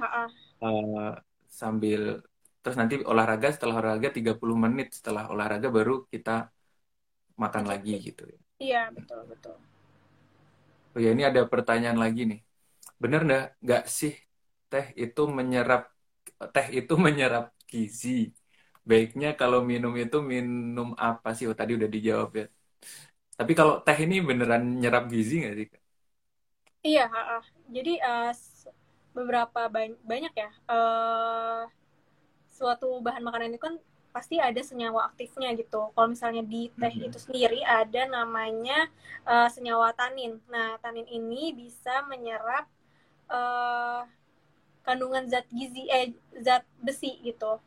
[0.64, 1.20] uh,
[1.52, 2.24] sambil
[2.64, 6.32] terus nanti olahraga setelah olahraga 30 menit setelah olahraga baru kita
[7.42, 8.24] makan lagi gitu
[8.66, 9.56] iya betul betul.
[10.96, 12.40] Oh ya ini ada pertanyaan lagi nih.
[13.04, 14.14] Bener nggak nggak sih
[14.72, 15.82] teh itu menyerap
[16.56, 18.10] teh itu menyerap gizi?
[18.90, 21.46] Baiknya kalau minum itu minum apa sih?
[21.50, 22.46] Oh, tadi udah dijawab ya.
[23.40, 25.68] Tapi kalau teh ini beneran nyerap gizi nggak sih
[26.84, 27.44] Iya, uh,
[27.76, 28.32] jadi uh,
[29.16, 30.50] beberapa bany banyak ya.
[30.68, 31.64] Uh,
[32.54, 33.76] suatu bahan makanan itu kan
[34.14, 35.90] pasti ada senyawa aktifnya gitu.
[35.98, 37.08] Kalau misalnya di teh mm -hmm.
[37.10, 38.88] itu sendiri ada namanya
[39.26, 40.38] uh, senyawa tanin.
[40.46, 42.70] Nah, tanin ini bisa menyerap
[43.34, 44.06] uh,
[44.86, 46.14] kandungan zat gizi eh
[46.46, 47.58] zat besi gitu.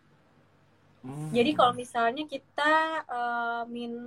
[1.03, 1.35] Mm.
[1.35, 4.07] Jadi kalau misalnya kita uh, min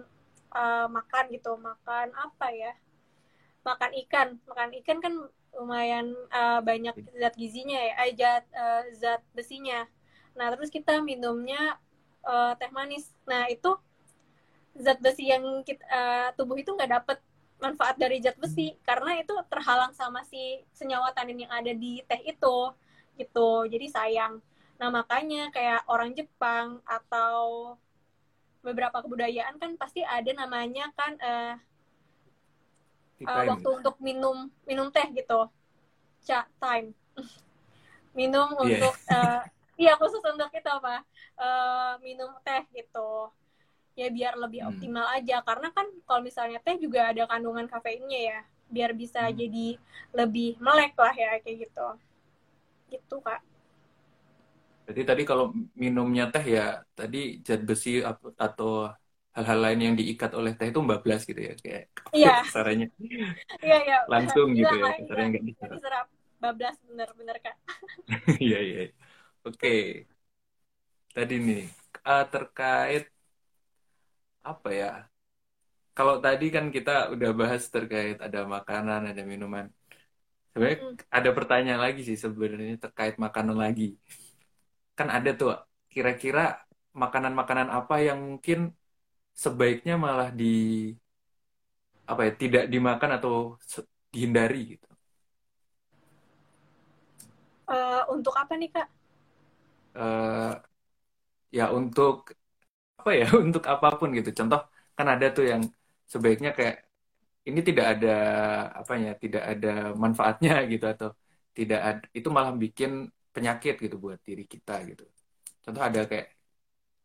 [0.55, 2.71] uh, makan gitu, makan apa ya?
[3.63, 5.13] makan ikan makan ikan kan
[5.53, 9.85] lumayan uh, banyak zat gizinya ya eh, zat uh, zat besinya
[10.39, 11.75] nah terus kita minumnya
[12.23, 13.11] uh, teh manis.
[13.27, 13.75] Nah itu
[14.79, 17.19] zat besi yang kita, uh, tubuh itu nggak dapet
[17.59, 22.23] manfaat dari zat besi karena itu terhalang sama si senyawa tanin yang ada di teh
[22.23, 22.57] itu
[23.19, 23.67] gitu.
[23.67, 24.39] Jadi sayang.
[24.79, 27.75] Nah makanya kayak orang Jepang atau
[28.63, 31.55] beberapa kebudayaan kan pasti ada namanya kan uh,
[33.27, 35.51] uh, waktu untuk minum minum teh gitu.
[36.23, 36.95] Chat time.
[38.09, 38.63] Minum yeah.
[38.65, 39.45] untuk uh,
[39.79, 41.07] iya khusus untuk itu apa
[41.39, 43.31] uh, minum teh gitu.
[43.95, 44.69] Ya biar lebih hmm.
[44.75, 45.39] optimal aja.
[45.41, 48.39] Karena kan kalau misalnya teh juga ada kandungan kafeinnya ya.
[48.67, 49.35] Biar bisa hmm.
[49.39, 49.67] jadi
[50.11, 51.87] lebih melek lah ya kayak gitu.
[52.91, 53.41] Gitu kak.
[54.91, 58.03] Jadi tadi kalau minumnya teh ya tadi zat besi
[58.35, 58.91] atau
[59.29, 62.41] hal-hal lain yang diikat oleh teh itu bablas gitu ya kayak iya.
[62.55, 62.89] caranya
[63.63, 63.97] iya iya.
[64.09, 66.07] Langsung gitu ya caranya nggak diserap.
[66.39, 67.55] bablas bener bener kak.
[68.47, 68.83] Iya iya
[69.49, 69.75] oke
[71.15, 71.63] tadi nih
[72.05, 73.03] uh, terkait
[74.45, 74.91] apa ya
[75.97, 79.65] kalau tadi kan kita udah bahas terkait ada makanan ada minuman
[80.53, 80.95] sebenarnya mm.
[81.11, 83.97] ada pertanyaan lagi sih sebenarnya terkait makanan lagi
[84.97, 85.57] kan ada tuh
[85.89, 86.61] kira-kira
[86.93, 88.75] makanan-makanan apa yang mungkin
[89.33, 90.91] sebaiknya malah di
[92.09, 93.55] apa ya tidak dimakan atau
[94.09, 94.87] dihindari gitu.
[97.69, 98.89] Uh, untuk apa nih kak?
[99.99, 100.55] Uh,
[101.57, 102.13] ya untuk
[102.99, 104.29] apa ya untuk apa pun gitu.
[104.39, 104.59] Contoh
[104.97, 105.61] kan ada tuh yang
[106.13, 106.75] sebaiknya kayak
[107.49, 108.09] ini tidak ada
[108.81, 109.67] apanya tidak ada
[110.03, 111.09] manfaatnya gitu atau
[111.57, 112.91] tidak ada itu malah bikin
[113.35, 115.03] penyakit gitu buat diri kita gitu.
[115.65, 116.27] Contoh ada kayak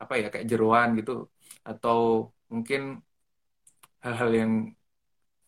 [0.03, 1.13] apa ya kayak jeruan gitu
[1.71, 1.99] atau
[2.53, 2.81] mungkin
[4.05, 4.53] hal-hal yang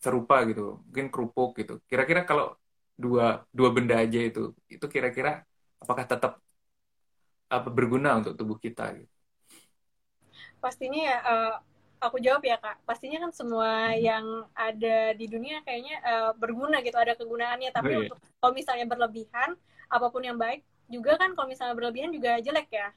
[0.03, 2.45] serupa gitu mungkin kerupuk gitu kira-kira kalau
[3.03, 3.25] dua
[3.59, 4.41] dua benda aja itu
[4.75, 5.31] itu kira-kira
[5.83, 6.33] apakah tetap
[7.47, 9.15] apa berguna untuk tubuh kita gitu.
[10.59, 11.55] Pastinya ya uh,
[12.03, 12.83] aku jawab ya kak.
[12.85, 13.99] Pastinya kan semua hmm.
[14.03, 17.71] yang ada di dunia kayaknya uh, berguna gitu ada kegunaannya.
[17.73, 18.01] Tapi oh, iya.
[18.09, 19.51] untuk kalau misalnya berlebihan
[19.87, 22.89] apa pun yang baik juga kan kalau misalnya berlebihan juga jelek ya.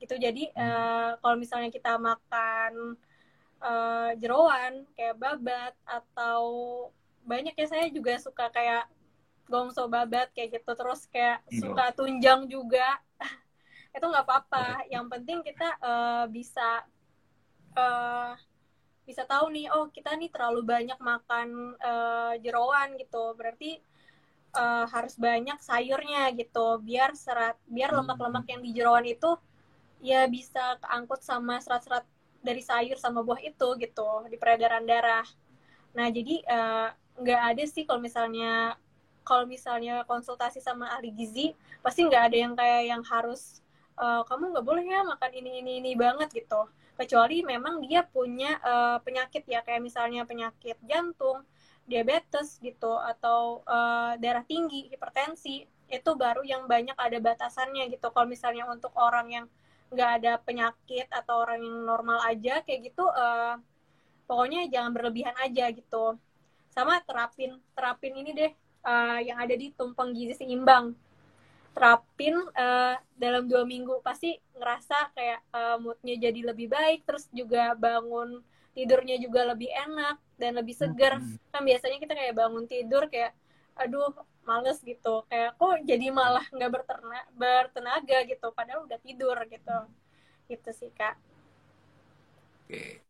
[0.00, 2.98] Gitu jadi uh, kalau misalnya kita makan
[3.62, 6.42] uh, jeroan kayak babat atau
[7.22, 8.90] banyak ya saya juga suka kayak
[9.46, 10.70] gongso babat kayak gitu.
[10.74, 11.60] Terus kayak iya.
[11.60, 12.98] suka tunjang juga
[13.92, 16.84] itu nggak apa-apa yang penting kita uh, bisa
[17.76, 18.32] uh,
[19.04, 23.82] bisa tahu nih oh kita nih terlalu banyak makan uh, jeroan gitu berarti
[24.56, 27.98] uh, harus banyak sayurnya gitu biar serat biar hmm.
[28.00, 29.36] lemak-lemak yang di jeroan itu
[30.02, 32.02] ya bisa keangkut sama serat-serat
[32.42, 35.24] dari sayur sama buah itu gitu di peredaran darah.
[35.94, 36.88] Nah jadi eh,
[37.22, 38.74] nggak uh, ada sih kalau misalnya
[39.22, 43.61] kalau misalnya konsultasi sama ahli gizi pasti nggak ada yang kayak yang harus
[43.98, 46.68] uh, kamu nggak boleh ya makan ini ini ini banget gitu.
[46.96, 51.42] Kecuali memang dia punya uh, penyakit ya kayak misalnya penyakit jantung,
[51.88, 58.08] diabetes gitu atau uh, darah tinggi, hipertensi itu baru yang banyak ada batasannya gitu.
[58.12, 59.46] Kalau misalnya untuk orang yang
[59.92, 63.60] nggak ada penyakit atau orang yang normal aja kayak gitu uh,
[64.24, 66.16] pokoknya jangan berlebihan aja gitu
[66.72, 68.52] sama terapin terapin ini deh
[68.88, 70.96] uh, yang ada di tumpeng gizi seimbang
[71.72, 77.72] terapin uh, dalam dua minggu pasti ngerasa kayak uh, moodnya jadi lebih baik terus juga
[77.74, 81.20] bangun tidurnya juga lebih enak dan lebih segar.
[81.52, 83.36] Kan biasanya kita kayak bangun tidur kayak
[83.76, 84.12] aduh
[84.44, 85.24] males gitu.
[85.28, 88.48] Kayak kok jadi malah nggak berterna bertenaga gitu.
[88.52, 89.78] Padahal udah tidur gitu.
[90.48, 91.16] Gitu sih kak.
[92.68, 93.01] Oke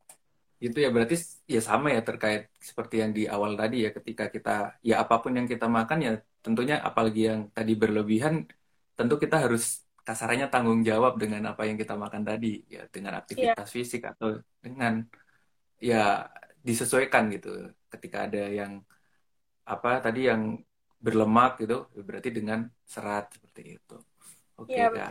[0.63, 1.19] itu ya berarti
[1.51, 5.35] ya sama ya terkait seperti yang di awal tadi ya ketika kita ya apa pun
[5.35, 6.13] yang kita makan ya
[6.45, 8.47] tentunya apalagi yang tadi berlebihan
[8.95, 13.67] tentu kita harus kasarannya tanggung jawab dengan apa yang kita makan tadi ya dengan aktivitas
[13.71, 13.75] yeah.
[13.75, 15.07] fisik atau dengan
[15.79, 16.27] ya
[16.63, 17.71] disesuaikan gitu.
[17.87, 18.83] Ketika ada yang
[19.63, 20.59] apa tadi yang
[20.99, 23.97] berlemak gitu berarti dengan serat seperti itu.
[24.59, 25.09] Oke okay, ya,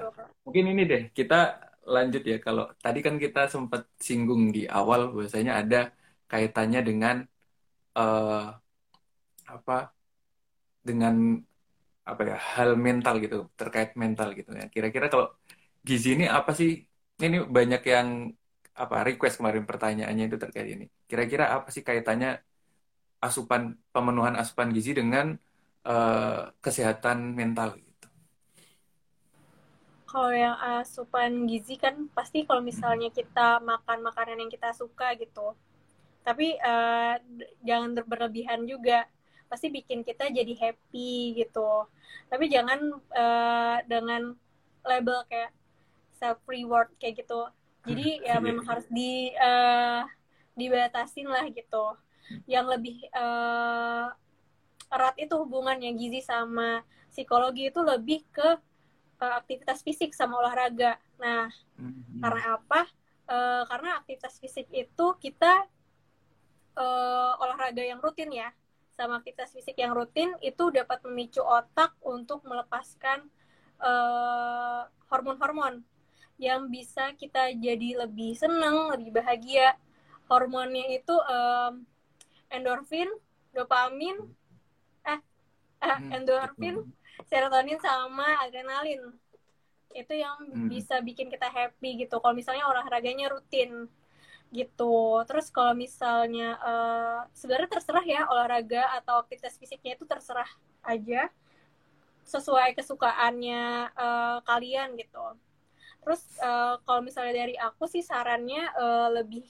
[0.48, 5.52] mungkin ini deh kita lanjut ya kalau tadi kan kita sempat singgung di awal bahwasanya
[5.62, 5.78] ada
[6.32, 7.15] kaitannya dengan
[7.98, 8.54] uh,
[9.56, 9.74] apa
[10.88, 11.15] dengan
[12.02, 14.65] apa ya hal mental gitu terkait mental gitu ya.
[14.74, 15.26] Kira-kira kalau
[15.88, 16.70] gizi ini apa sih?
[17.22, 18.08] Ini banyak yang
[18.82, 20.86] apa request kemarin pertanyaannya itu terkait ini.
[21.10, 22.41] Kira-kira apa sih kaitannya
[23.22, 25.38] asupan pemenuhan asupan gizi dengan
[25.86, 27.78] uh, kesehatan mental
[30.12, 35.56] kalau yang asupan gizi kan pasti kalau misalnya kita makan makanan yang kita suka gitu.
[36.28, 37.15] Tapi uh,
[37.63, 39.08] jangan berlebihan juga.
[39.47, 41.88] Pasti bikin kita jadi happy gitu.
[42.28, 44.36] Tapi jangan uh, dengan
[44.84, 45.56] label kayak
[46.19, 47.47] self reward kayak gitu.
[47.88, 50.04] Jadi ya memang harus di uh,
[50.60, 51.95] dibatasin lah gitu.
[52.52, 54.12] Yang lebih uh,
[54.91, 58.60] erat itu hubungannya gizi sama psikologi itu lebih ke
[59.22, 60.98] uh, aktivitas fisik sama olahraga.
[61.22, 62.20] Nah, mm-hmm.
[62.20, 62.82] karena apa?
[63.30, 65.70] Uh, karena aktivitas fisik itu kita
[66.76, 68.50] uh, olahraga yang rutin ya,
[68.98, 73.30] sama aktivitas fisik yang rutin itu dapat memicu otak untuk melepaskan
[73.82, 75.82] hormon hormon-hormon
[76.42, 79.78] yang bisa kita jadi lebih senang, lebih bahagia.
[80.26, 81.86] Hormonnya itu um,
[82.50, 83.10] endorfin,
[83.54, 84.18] dopamin,
[85.06, 85.20] eh,
[85.86, 86.82] eh endorfin,
[87.28, 89.14] serotonin sama adrenalin.
[89.92, 90.72] Itu yang hmm.
[90.72, 92.18] bisa bikin kita happy gitu.
[92.24, 93.92] Kalau misalnya olahraganya rutin
[94.52, 95.24] gitu.
[95.28, 100.48] Terus kalau misalnya uh, sebenarnya terserah ya olahraga atau aktivitas fisiknya itu terserah
[100.84, 101.32] aja.
[102.28, 105.36] Sesuai kesukaannya uh, kalian gitu.
[106.02, 109.46] Terus uh, kalau misalnya dari aku sih sarannya uh, lebih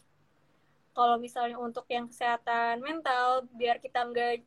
[0.92, 4.44] kalau misalnya untuk yang kesehatan mental biar kita nggak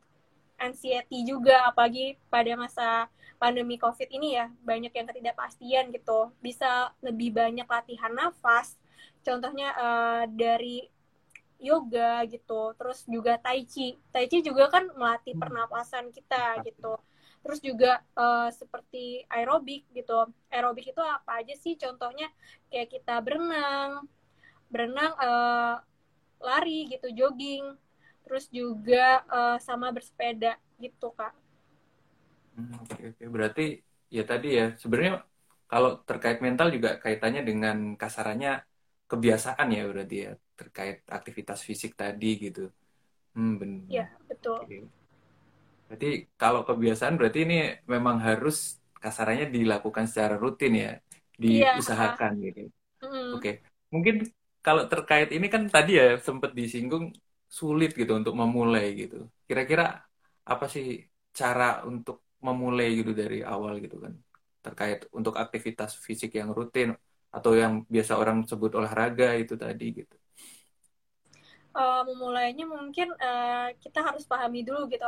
[0.59, 2.87] anxiety juga apalagi pada masa
[3.35, 6.31] pandemi covid ini ya banyak yang ketidakpastian gitu.
[6.39, 8.79] Bisa lebih banyak latihan nafas
[9.25, 10.85] contohnya uh, dari
[11.57, 13.95] yoga gitu terus juga tai chi.
[14.11, 15.41] Tai chi juga kan melatih hmm.
[15.41, 16.95] pernapasan kita gitu.
[17.45, 20.25] Terus juga uh, seperti aerobik gitu.
[20.49, 21.77] Aerobik itu apa aja sih?
[21.77, 22.29] Contohnya
[22.73, 24.09] kayak kita berenang
[24.69, 25.77] berenang uh,
[26.41, 27.77] lari gitu jogging
[28.25, 31.33] terus juga uh, sama bersepeda gitu kak.
[32.55, 33.63] Hmm, oke oke berarti
[34.15, 35.13] ya tadi ya sebenarnya
[35.71, 38.63] kalau terkait mental juga kaitannya dengan kasarannya
[39.11, 42.61] kebiasaan ya berarti ya terkait aktivitas fisik tadi gitu.
[43.35, 43.85] Hmm benar.
[43.91, 44.57] Iya betul.
[44.63, 44.77] Oke.
[45.85, 46.09] Berarti
[46.41, 50.91] kalau kebiasaan berarti ini memang harus kasarannya dilakukan secara rutin ya,
[51.37, 52.43] iya, diusahakan ya.
[52.49, 52.61] gitu.
[53.05, 53.29] Mm.
[53.37, 53.51] Oke,
[53.93, 54.15] mungkin
[54.65, 57.13] kalau terkait ini kan tadi ya sempat disinggung
[57.59, 59.31] sulit gitu untuk memulai gitu.
[59.47, 60.03] Kira-kira
[60.43, 60.85] apa sih
[61.31, 64.13] cara untuk memulai gitu dari awal gitu kan
[64.65, 66.97] terkait untuk aktivitas fisik yang rutin
[67.29, 70.15] atau yang biasa orang sebut olahraga itu tadi gitu.
[71.75, 75.03] Uh, memulainya mungkin uh, kita harus pahami dulu gitu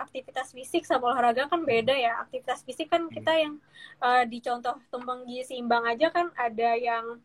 [0.00, 3.60] aktivitas fisik sama olahraga kan beda ya aktivitas fisik kan kita yang
[4.00, 7.20] uh, di contoh tumpeng gizi seimbang aja kan ada yang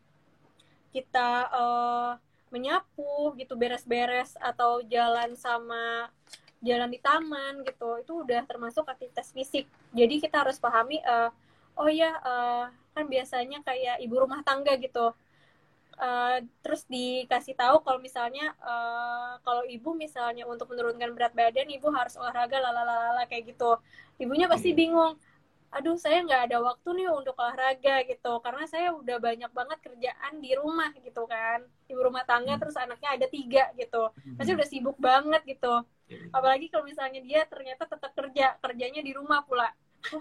[0.92, 2.12] kita uh,
[2.52, 6.12] menyapu gitu beres-beres atau jalan sama
[6.60, 7.98] jalan di taman gitu.
[8.04, 9.66] Itu udah termasuk aktivitas fisik.
[9.96, 11.32] Jadi kita harus pahami uh,
[11.80, 15.16] oh ya uh, kan biasanya kayak ibu rumah tangga gitu.
[15.92, 21.92] Uh, terus dikasih tahu kalau misalnya uh, kalau ibu misalnya untuk menurunkan berat badan ibu
[21.92, 23.80] harus olahraga lalalala kayak gitu.
[24.20, 24.78] Ibunya pasti iya.
[24.78, 25.16] bingung
[25.72, 28.32] aduh saya nggak ada waktu nih untuk olahraga gitu.
[28.44, 31.64] Karena saya udah banyak banget kerjaan di rumah gitu kan.
[31.88, 32.60] Ibu rumah tangga hmm.
[32.60, 34.12] terus anaknya ada tiga gitu.
[34.36, 34.58] Pasti hmm.
[34.60, 35.74] udah sibuk banget gitu.
[36.28, 39.72] Apalagi kalau misalnya dia ternyata tetap kerja kerjanya di rumah pula.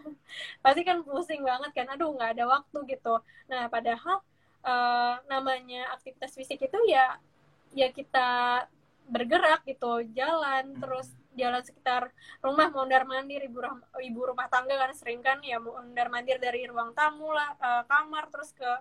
[0.64, 3.20] Pasti kan pusing banget kan aduh nggak ada waktu gitu.
[3.52, 4.24] Nah padahal
[4.64, 7.20] uh, namanya aktivitas fisik itu ya
[7.76, 8.64] ya kita
[9.12, 10.00] bergerak gitu.
[10.16, 12.12] Jalan terus jalan sekitar
[12.44, 13.64] rumah mondar mandir ibu
[14.04, 18.28] ibu rumah tangga kan sering kan ya mondar mandir dari ruang tamu lah uh, kamar
[18.28, 18.72] terus ke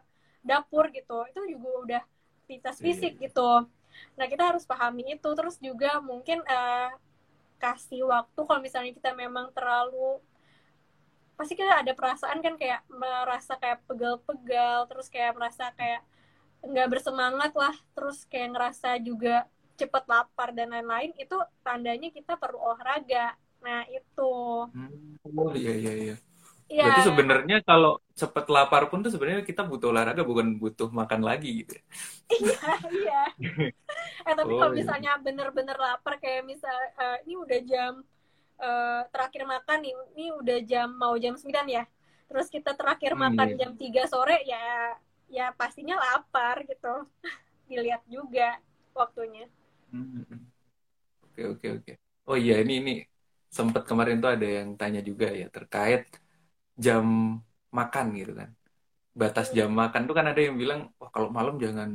[0.42, 1.26] dapur gitu.
[1.30, 2.02] Itu juga udah
[2.44, 3.22] aktivitas iya, fisik yeah.
[3.30, 3.50] gitu.
[4.18, 5.30] Nah kita harus pahami itu.
[5.30, 6.90] Terus juga mungkin uh,
[7.60, 10.18] kasih waktu kalau misalnya kita memang terlalu
[11.36, 16.04] pasti kita ada perasaan kan kayak merasa kayak pegal-pegal terus kayak merasa kayak
[16.60, 19.48] nggak bersemangat lah terus kayak ngerasa juga
[19.80, 24.32] cepet lapar dan lain-lain itu tandanya kita perlu olahraga nah itu
[24.74, 25.38] hmm.
[25.38, 26.14] oh iya iya iya
[26.70, 26.86] Iya.
[26.86, 31.48] Berarti sebenarnya kalau cepet lapar pun tuh sebenarnya kita butuh olahraga bukan butuh makan lagi
[31.66, 31.74] gitu.
[32.40, 33.22] iya iya
[34.28, 34.78] eh tapi Oh kalau iya.
[34.80, 37.92] misalnya bener-bener lapar kayak misal eh, ini udah jam
[38.60, 41.84] eh, terakhir makan nih ini udah jam mau jam 9 ya
[42.30, 43.56] terus kita terakhir Hmm, makan iya.
[43.60, 44.94] jam 3 sore ya
[45.30, 46.94] ya pastinya lapar gitu
[47.70, 48.58] dilihat juga
[48.94, 49.46] waktunya.
[51.24, 51.92] Oke oke oke.
[52.28, 52.90] Oh iya ini ini
[53.56, 56.00] sempat kemarin tuh ada yang tanya juga ya terkait
[56.84, 57.04] jam
[57.78, 58.50] makan gitu kan.
[59.20, 61.90] Batas jam makan tuh kan ada yang bilang wah kalau malam jangan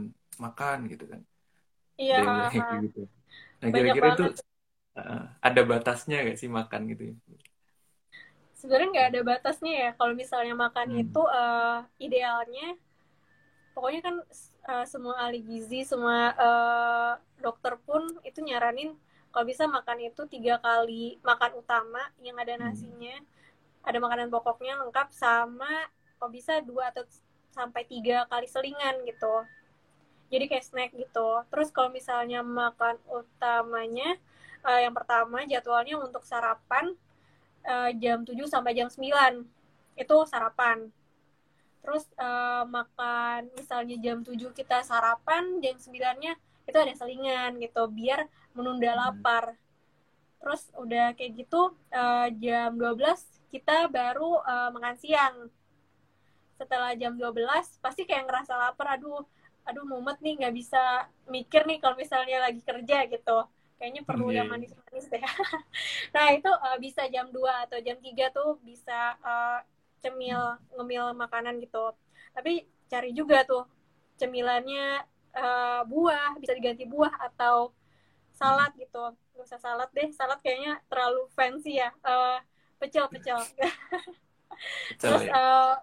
[0.46, 1.22] makan gitu kan.
[2.02, 2.54] iya Ada yang bilang
[2.86, 3.00] gitu.
[3.62, 4.24] Nah kira-kira itu
[5.00, 7.04] uh, ada batasnya gak sih makan gitu?
[8.56, 11.02] sebenarnya nggak ada batasnya ya kalau misalnya makan Hmm.
[11.04, 12.68] itu eh, idealnya
[13.76, 14.16] pokoknya kan
[14.72, 17.12] eh, semua ahli gizi semua eh,
[17.46, 18.92] dokter pun itu nyaranin
[19.34, 22.72] kalau bisa makan itu tiga kali makan utama yang ada Hmm.
[22.72, 23.16] nasinya.
[23.88, 25.72] Ada makanan pokoknya lengkap sama
[26.18, 27.04] kalau bisa dua atau
[27.58, 29.36] sampai tiga kali selingan gitu.
[30.34, 31.30] Jadi kayak snack gitu.
[31.52, 34.18] Terus kalau misalnya makan utamanya
[34.68, 36.86] eh, yang pertama jadwalnya untuk sarapan
[37.66, 39.46] eh, jam 7 sampai jam 9
[40.00, 40.78] itu sarapan
[41.86, 46.34] terus eh, makan misalnya jam 7 kita sarapan jam 9-nya
[46.70, 48.26] itu ada selingan gitu biar
[48.58, 49.02] menunda Hmm.
[49.02, 49.46] lapar
[50.42, 51.62] terus udah kayak gitu
[51.94, 53.20] eh, jam 12
[53.54, 55.36] kita baru eh, makan siang
[56.56, 59.22] setelah jam 12 pasti kayak ngerasa lapar aduh
[59.68, 60.82] aduh mumet nih nggak bisa
[61.28, 63.38] mikir nih kalau misalnya lagi kerja gitu
[63.76, 64.52] kayaknya perlu Iya, yang iya.
[64.52, 65.20] manis-manis deh
[66.16, 69.60] nah itu eh, bisa jam 2 atau jam 3 tuh bisa eh,
[70.04, 70.40] cemil
[70.76, 71.92] ngemil makanan gitu.
[72.36, 73.64] Tapi cari juga tuh
[74.20, 75.04] cemilannya
[75.36, 77.72] eh, buah bisa diganti buah atau
[78.36, 79.16] salad gitu.
[79.36, 81.92] Nggak usah salad deh salad kayaknya terlalu fancy ya.
[82.04, 82.40] Eh,
[82.80, 83.40] pecel pecel.
[85.02, 85.34] Terus ya.
[85.36, 85.76] eh,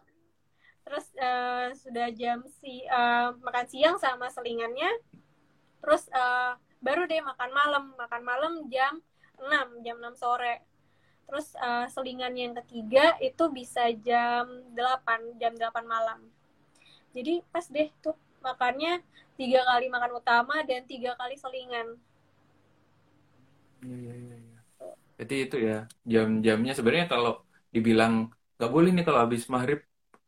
[0.82, 4.90] terus eh, sudah jam si eh, makan siang sama selingannya.
[5.82, 6.52] Terus eh,
[6.82, 7.84] baru deh makan malam.
[7.96, 9.00] Makan malam jam
[9.42, 10.62] 6 jam 6 sore
[11.32, 14.44] terus eh, selingan yang ketiga itu bisa jam
[14.76, 16.20] 8 jam 8 malam.
[17.16, 18.16] Jadi pas deh tuh
[18.46, 18.92] makannya
[19.40, 21.88] tiga kali makan utama dan tiga kali selingan.
[23.84, 24.58] Iya, iya, iya, iya.
[25.20, 25.74] Jadi itu ya
[26.12, 27.30] jam-jamnya sebenarnya kalau
[27.76, 28.14] dibilang
[28.56, 29.80] nggak boleh nih kalau habis maghrib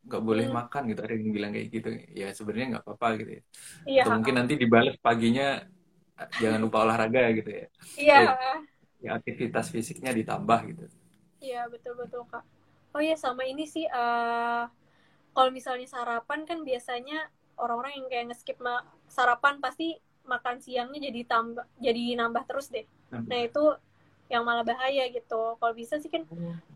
[0.06, 0.58] nggak boleh Hmm.
[0.58, 1.88] makan gitu ada yang bilang kayak gitu.
[2.20, 3.42] Ya sebenarnya nggak apa-apa gitu ya.
[3.88, 5.44] Iya atau mungkin nanti dibalas paginya
[6.20, 7.64] eh, jangan lupa olahraga gitu ya.
[7.96, 8.58] Iya Eh,
[9.04, 10.84] ya aktivitas fisiknya ditambah gitu
[11.44, 12.44] Iya betul betul kak.
[12.94, 14.62] Oh iya sama ini sih eh
[15.34, 17.18] kalau misalnya sarapan kan biasanya
[17.62, 18.86] orang-orang yang kayak ngeskip ma-
[19.16, 19.86] sarapan pasti
[20.32, 22.86] makan siangnya jadi tambah jadi nambah terus deh.
[23.30, 23.64] Nah itu
[24.32, 25.42] yang malah bahaya gitu.
[25.60, 26.24] Kalau bisa sih kan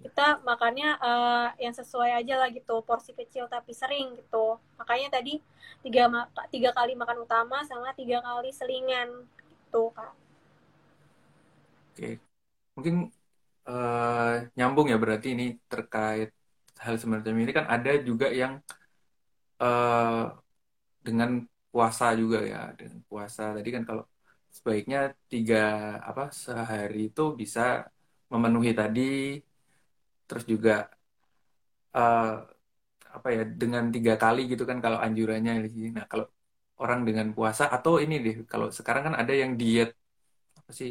[0.05, 4.59] kita makannya eh, yang sesuai aja lah gitu porsi kecil tapi sering gitu.
[4.81, 5.35] Makanya tadi
[5.85, 9.09] tiga ma- tiga kali makan utama sama tiga kali selingan
[9.51, 10.12] gitu kak.
[11.99, 12.07] Oke.
[12.77, 12.97] Mungkin
[13.69, 16.29] eh, nyambung ya berarti ini terkait
[16.85, 18.55] hal semacam ini kan ada juga yang
[19.63, 20.23] eh,
[21.07, 21.31] dengan
[21.73, 23.43] puasa juga ya dengan puasa.
[23.57, 24.05] Tadi kan kalau
[24.57, 24.99] sebaiknya
[25.33, 25.57] tiga
[26.11, 27.61] apa sehari itu bisa
[28.33, 29.01] memenuhi tadi.
[30.29, 30.89] Terus juga
[31.97, 32.23] eh,
[33.17, 35.53] apa ya dengan tiga kali gitu kan kalau anjurannya
[35.97, 36.27] nah kalau
[36.83, 39.89] orang dengan puasa atau ini deh kalau sekarang kan ada yang diet
[40.59, 40.91] apa sih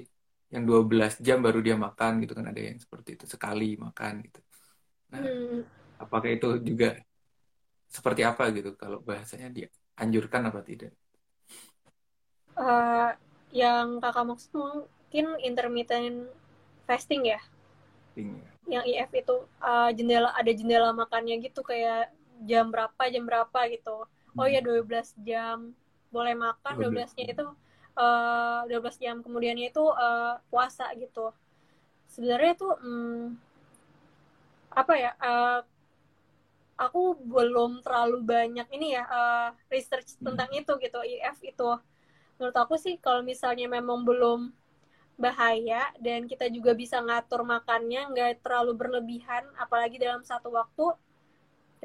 [0.53, 4.39] yang 12 jam baru dia makan gitu kan ada yang seperti itu sekali makan gitu.
[5.13, 5.61] Nah Hmm.
[6.03, 6.87] apakah itu juga
[7.95, 10.91] seperti apa gitu kalau bahasanya dianjurkan apa tidak?
[12.69, 13.09] Eh,
[13.61, 16.17] yang kakak maksud mungkin intermittent
[16.87, 17.39] fasting ya?
[18.17, 18.41] Ini.
[18.73, 22.11] yang IF itu eh, jendela ada jendela makannya gitu kayak
[22.49, 23.95] jam berapa jam berapa gitu.
[24.37, 25.57] Oh ya 12 jam.
[26.13, 27.45] Boleh makan 12 12 nya itu
[28.03, 31.33] eh 12 jam kemudiannya itu eh, puasa gitu.
[32.13, 33.23] Sebenarnya tuh hmm,
[34.71, 35.59] apa ya eh,
[36.77, 40.25] aku belum terlalu banyak ini ya eh, research Hmm.
[40.33, 41.69] tentang itu gitu IF itu.
[42.37, 44.39] Menurut aku sih kalau misalnya memang belum
[45.25, 50.85] bahaya dan kita juga bisa ngatur makannya nggak terlalu berlebihan apalagi dalam satu waktu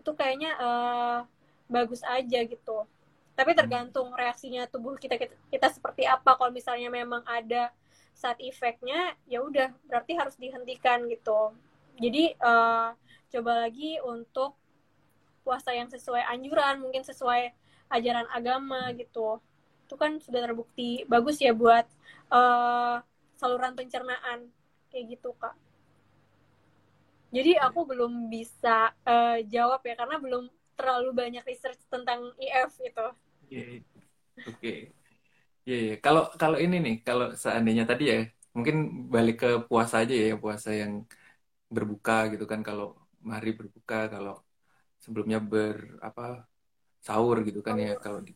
[0.00, 1.18] itu kayaknya eh,
[1.74, 2.78] bagus aja gitu
[3.32, 6.36] tapi tergantung reaksinya tubuh kita kita, kita seperti apa.
[6.36, 7.72] Kalau misalnya memang ada
[8.12, 11.56] side effectnya ya udah berarti harus dihentikan gitu.
[11.96, 12.88] Jadi eh,
[13.32, 14.56] coba lagi untuk
[15.42, 17.50] puasa yang sesuai anjuran mungkin sesuai
[17.92, 19.42] ajaran agama gitu.
[19.88, 21.84] Itu kan sudah terbukti bagus ya buat
[22.32, 23.04] uh,
[23.36, 24.48] saluran pencernaan.
[24.88, 25.52] Kayak gitu kak.
[27.32, 30.48] Jadi aku belum bisa uh, jawab ya karena belum
[30.78, 33.06] terlalu banyak research tentang IF itu
[33.52, 33.68] yeah.
[34.50, 34.72] oke.
[35.62, 35.94] Iya, yeah.
[36.04, 38.18] kalau kalau ini nih, kalau seandainya tadi ya,
[38.56, 38.76] mungkin
[39.14, 40.92] balik ke puasa aja ya, puasa yang
[41.70, 44.34] berbuka gitu kan, kalau mari berbuka, kalau
[45.04, 46.22] sebelumnya ber apa
[47.06, 48.32] sahur gitu kan ya, kalau di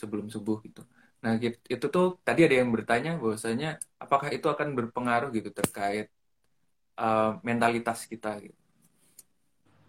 [0.00, 0.82] sebelum subuh gitu.
[1.22, 1.32] Nah,
[1.74, 6.06] itu tuh tadi ada yang bertanya bahwasanya apakah itu akan berpengaruh gitu terkait
[6.98, 8.58] uh, mentalitas kita gitu.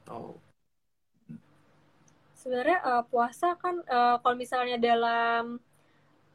[0.10, 0.44] Oh.
[2.45, 5.57] Sebenarnya uh, puasa kan uh, kalau misalnya dalam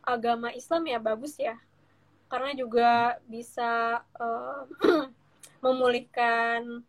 [0.03, 1.55] agama Islam ya bagus ya.
[2.27, 4.67] Karena juga bisa uh,
[5.65, 6.83] memulihkan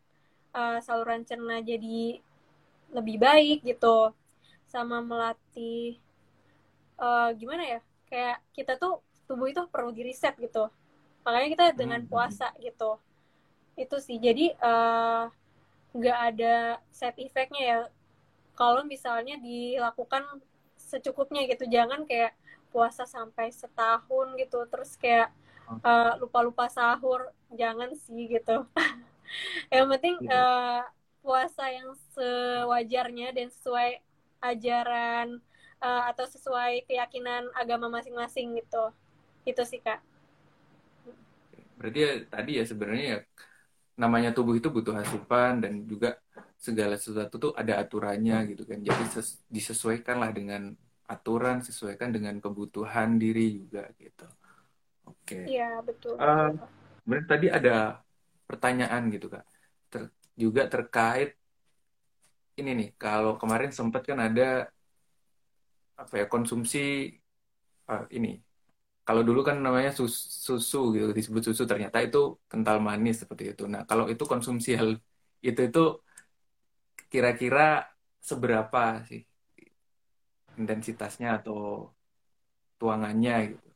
[0.58, 2.18] uh, saluran cerna jadi
[2.90, 4.10] lebih baik gitu.
[4.66, 6.02] Sama melatih
[7.02, 7.80] uh, gimana ya
[8.12, 10.70] kayak kita tuh tubuh itu perlu di reset gitu
[11.26, 12.10] makanya kita dengan hmm.
[12.10, 13.02] puasa gitu
[13.80, 14.54] itu sih jadi
[15.96, 16.56] nggak uh, ada
[16.92, 17.78] set effectnya ya
[18.62, 20.22] kalau misalnya dilakukan
[20.78, 21.66] secukupnya gitu.
[21.66, 22.38] Jangan kayak
[22.70, 24.70] puasa sampai setahun gitu.
[24.70, 25.34] Terus kayak
[25.82, 27.34] uh, lupa-lupa sahur.
[27.50, 28.70] Jangan sih gitu.
[29.74, 30.86] Yang penting uh,
[31.26, 34.04] puasa yang sewajarnya dan sesuai
[34.44, 35.40] ajaran
[35.80, 38.92] uh, atau sesuai keyakinan agama masing-masing gitu.
[39.48, 40.04] Itu sih kak.
[41.80, 43.20] Berarti ya tadi ya sebenarnya ya
[43.96, 46.20] namanya tubuh itu butuh asupan dan juga
[46.62, 48.78] segala sesuatu tuh ada aturannya gitu kan.
[48.86, 50.78] Jadi ses disesuaikan lah dengan
[51.10, 54.30] aturan sesuaikan dengan kebutuhan diri juga gitu.
[55.10, 55.42] Oke.
[55.42, 55.58] Okay.
[55.58, 56.16] iya betul.
[56.22, 56.54] Uh,
[57.02, 58.06] kemudian tadi ada
[58.46, 59.44] pertanyaan gitu kak.
[59.90, 61.34] Ter juga terkait
[62.62, 64.70] ini nih kalau kemarin sempat kan ada
[65.98, 67.10] apa ya konsumsi
[67.90, 68.38] uh, ini.
[69.02, 70.14] Kalau dulu kan namanya susu,
[70.46, 73.66] susu gitu disebut susu ternyata itu kental manis seperti itu.
[73.66, 75.02] Nah kalau itu konsumsi hal
[75.42, 75.84] itu itu
[77.12, 77.92] kira-kira
[78.24, 79.28] seberapa sih
[80.56, 81.92] intensitasnya atau
[82.80, 83.70] tuangannya gitu?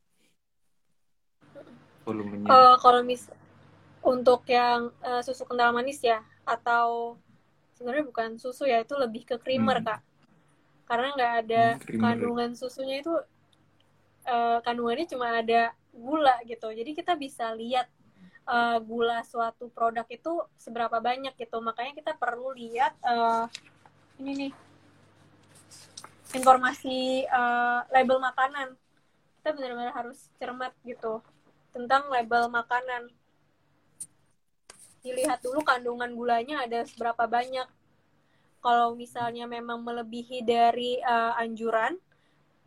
[2.08, 2.48] Volumenya.
[2.48, 3.28] Uh, kalau mis
[4.06, 7.18] untuk yang uh, susu kental manis ya atau
[7.76, 9.88] sebenarnya bukan susu ya itu lebih ke creamer hmm.
[9.90, 10.02] kak.
[10.86, 13.12] Karena nggak ada hmm, kandungan susunya itu
[14.30, 16.70] uh, kandungannya cuma ada gula gitu.
[16.72, 17.90] Jadi kita bisa lihat
[18.46, 21.58] uh, gula suatu produk itu seberapa banyak gitu.
[21.62, 23.50] Makanya kita perlu lihat uh,
[24.22, 24.54] ini nih
[26.38, 28.78] informasi uh, label makanan.
[29.42, 31.22] Kita benar-benar harus cermat gitu
[31.76, 33.12] tentang label makanan.
[35.06, 37.70] Dilihat dulu kandungan gulanya ada seberapa banyak.
[38.66, 42.02] Kalau misalnya memang melebihi dari uh, anjuran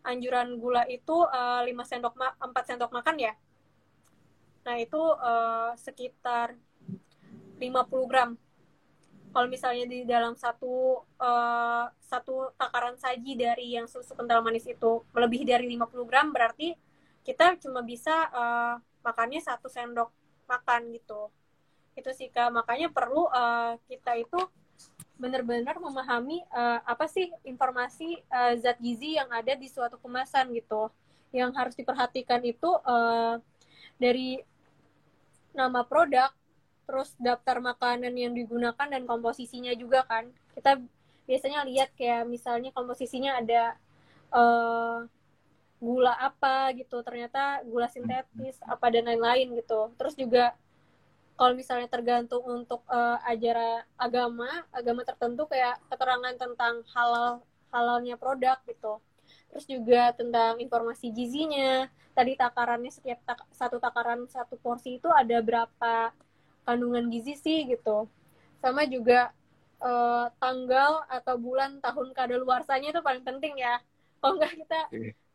[0.06, 3.32] anjuran gula itu uh, 5 sendok ma 4 sendok makan ya
[4.68, 6.52] nah itu uh, sekitar
[7.56, 8.36] 50 gram.
[9.32, 15.00] Kalau misalnya di dalam satu uh, satu takaran saji dari yang susu kental manis itu
[15.16, 16.76] melebihi dari 50 gram berarti
[17.24, 20.12] kita cuma bisa uh, makannya satu sendok
[20.44, 21.32] makan gitu.
[21.96, 22.52] Itu sih kak.
[22.52, 24.40] Makanya perlu uh, kita itu
[25.16, 30.92] benar-benar memahami uh, apa sih informasi uh, zat gizi yang ada di suatu kemasan gitu.
[31.32, 33.40] Yang harus diperhatikan itu uh,
[34.00, 34.40] dari
[35.54, 36.32] nama produk,
[36.88, 40.28] terus daftar makanan yang digunakan dan komposisinya juga kan.
[40.56, 40.80] Kita
[41.28, 43.76] biasanya lihat kayak misalnya komposisinya ada
[44.32, 45.04] uh,
[45.78, 49.92] gula apa gitu, ternyata gula sintetis apa dan lain-lain gitu.
[49.94, 50.56] Terus juga
[51.38, 58.58] kalau misalnya tergantung untuk uh, ajaran agama agama tertentu kayak keterangan tentang halal halalnya produk
[58.66, 58.98] gitu
[59.48, 61.88] terus juga tentang informasi gizinya.
[62.12, 66.10] Tadi takarannya setiap tak, satu takaran satu porsi itu ada berapa
[66.66, 68.10] kandungan gizi sih gitu.
[68.58, 69.30] Sama juga
[69.80, 73.80] uh, tanggal atau bulan tahun kadaluarsanya itu paling penting ya.
[74.18, 74.80] Kalau nggak kita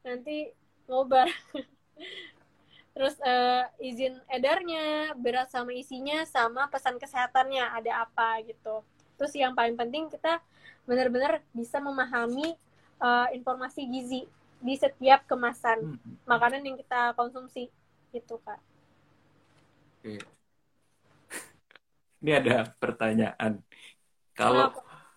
[0.03, 0.51] nanti
[0.85, 1.31] ngobar.
[2.93, 8.85] Terus uh, izin edarnya berat sama isinya sama pesan kesehatannya ada apa gitu.
[9.17, 10.37] Terus yang paling penting kita
[10.85, 12.53] benar-benar bisa memahami
[12.99, 14.21] uh, informasi gizi
[14.63, 16.23] di setiap kemasan hmm.
[16.23, 17.67] makanan yang kita konsumsi
[18.15, 18.59] gitu kak.
[19.99, 20.23] Oke.
[22.23, 23.59] ini ada pertanyaan.
[24.33, 24.71] Kalau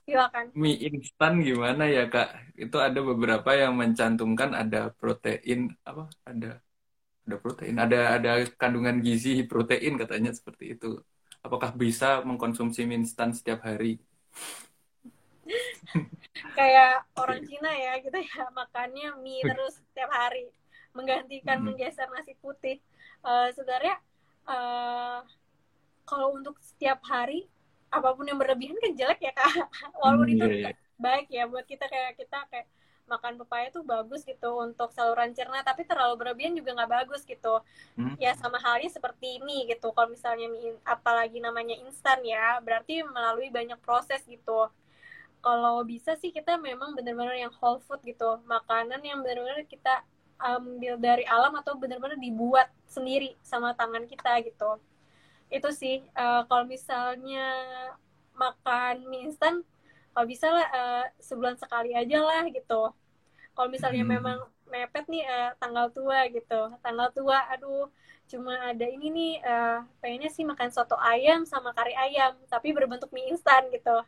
[0.07, 0.55] Silakan.
[0.55, 2.59] mie instan gimana ya kak?
[2.59, 6.11] Itu ada beberapa yang mencantumkan ada protein apa?
[6.27, 6.59] Ada
[7.27, 7.75] ada protein.
[7.79, 10.99] Ada ada kandungan gizi protein katanya seperti itu.
[11.43, 14.03] Apakah bisa mengkonsumsi mie instan setiap hari
[16.59, 20.51] kayak orang Cina ya kita ya makannya mie terus setiap hari
[20.97, 21.73] menggantikan hmm.
[21.73, 22.81] menggeser nasi putih
[23.23, 24.01] uh, sebenarnya
[24.49, 25.21] uh,
[26.07, 27.47] kalau untuk setiap hari
[27.93, 29.69] apa pun yang berlebihan kan jelek ya kak
[30.01, 30.73] walaupun hmm, itu iya, iya.
[30.99, 32.67] baik ya buat kita kayak kita kayak
[33.07, 37.63] makan pepaya tuh bagus gitu untuk saluran cerna tapi terlalu berlebihan juga nggak bagus gitu
[37.95, 38.19] hmm.
[38.19, 43.47] ya sama halnya seperti mie gitu kalau misalnya mie apalagi namanya instan ya berarti melalui
[43.55, 44.67] banyak proses gitu
[45.47, 48.43] kalau bisa sih kita memang benar-benar yang whole food gitu.
[48.51, 50.03] Makanan yang benar-benar kita
[50.43, 54.83] ambil dari alam atau benar-benar dibuat sendiri sama tangan kita gitu.
[55.47, 57.47] Itu sih uh, kalau misalnya
[58.35, 59.63] makan mie instan
[60.11, 62.91] kalau bisa lah uh, sebulan sekali aja lah gitu.
[63.55, 64.13] Kalau misalnya hmm.
[64.19, 66.75] memang mepet nih uh, tanggal tua gitu.
[66.83, 67.87] Tanggal tua aduh
[68.27, 73.15] cuma ada ini nih uh, pengennya sih makan soto ayam sama kari ayam tapi berbentuk
[73.15, 74.03] mie instan gitu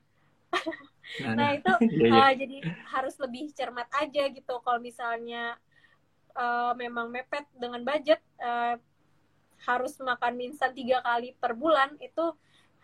[1.24, 1.72] nah, nah itu
[2.14, 2.56] uh, jadi
[2.92, 5.56] harus lebih cermat aja gitu kalau misalnya
[6.36, 8.76] uh, memang mepet dengan budget uh,
[9.66, 12.30] harus makan instan tiga kali per bulan itu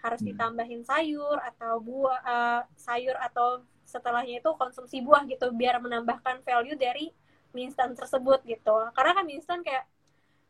[0.03, 0.29] harus hmm.
[0.35, 6.77] ditambahin sayur atau buah uh, sayur atau setelahnya itu konsumsi buah gitu biar menambahkan value
[6.77, 7.15] dari
[7.55, 8.91] mie instan tersebut gitu.
[8.93, 9.87] Karena kan mie instan kayak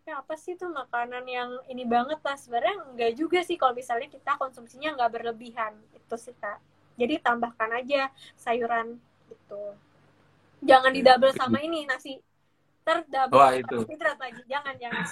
[0.04, 4.08] ya apa sih tuh makanan yang ini banget lah sebenarnya enggak juga sih kalau misalnya
[4.08, 5.76] kita konsumsinya nggak berlebihan.
[5.92, 8.98] Itu sih kak jadi tambahkan aja sayuran
[9.30, 9.74] gitu
[10.64, 12.18] jangan di double sama ini nasi
[12.84, 13.84] ter double Wah, itu.
[14.20, 15.04] lagi jangan jangan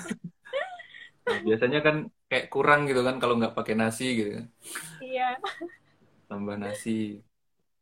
[1.22, 4.46] Nah, biasanya kan kayak kurang gitu kan kalau nggak pakai nasi gitu kan.
[4.98, 5.38] Iya.
[6.26, 7.22] Tambah nasi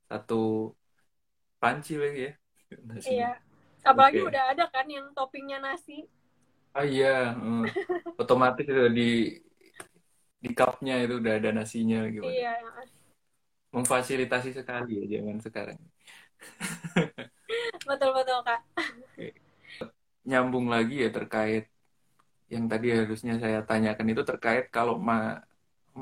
[0.05, 0.75] satu
[1.57, 2.33] panci lagi ya.
[2.85, 3.17] Nasi.
[3.17, 3.41] Iya.
[3.81, 4.29] Apalagi okay.
[4.29, 6.05] udah ada kan yang toppingnya nasi.
[6.77, 7.65] Ah iya, hmm.
[8.21, 9.11] otomatis itu di
[10.41, 12.29] di cupnya itu udah ada nasinya gitu.
[12.29, 12.61] Iya.
[13.71, 15.79] Memfasilitasi sekali ya zaman sekarang.
[17.89, 18.61] betul betul kak.
[20.29, 21.65] Nyambung lagi ya terkait
[22.55, 25.39] yang tadi harusnya saya tanyakan itu terkait kalau ma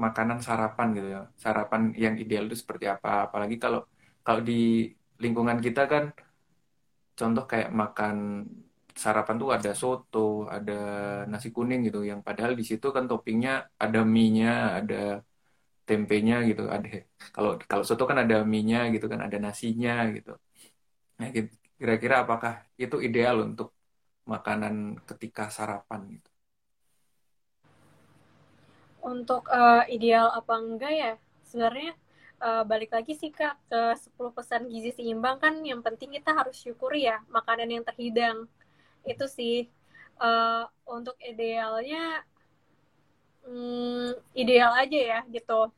[0.05, 3.81] makanan sarapan gitu ya sarapan yang ideal itu seperti apa apalagi kalau
[4.27, 4.55] kalau di
[5.23, 6.05] lingkungan kita kan
[7.19, 8.17] contoh kayak makan
[9.03, 10.19] sarapan tuh ada soto
[10.57, 10.73] ada
[11.31, 13.51] nasi kuning gitu yang padahal di situ kan toppingnya
[13.85, 14.49] ada mie-nya
[14.79, 14.95] ada
[15.89, 16.63] tempenya gitu.
[16.75, 16.87] Ada
[17.35, 20.31] kalau kalau soto kan ada mie-nya gitu kan ada nasinya gitu.
[21.19, 21.29] Nah
[21.81, 23.69] kira-kira apakah itu ideal untuk
[24.29, 24.75] makanan
[25.09, 26.31] ketika sarapan gitu?
[29.01, 31.13] Untuk uh, ideal apa enggak ya?
[31.49, 31.97] Sebenarnya
[32.45, 36.61] uh, balik lagi sih kak ke 10 pesan gizi seimbang kan yang penting kita harus
[36.61, 38.45] syukuri ya makanan yang terhidang.
[39.07, 39.71] Itu sih
[40.21, 42.23] uh, untuk idealnya
[43.49, 45.73] um, ideal aja ya gitu.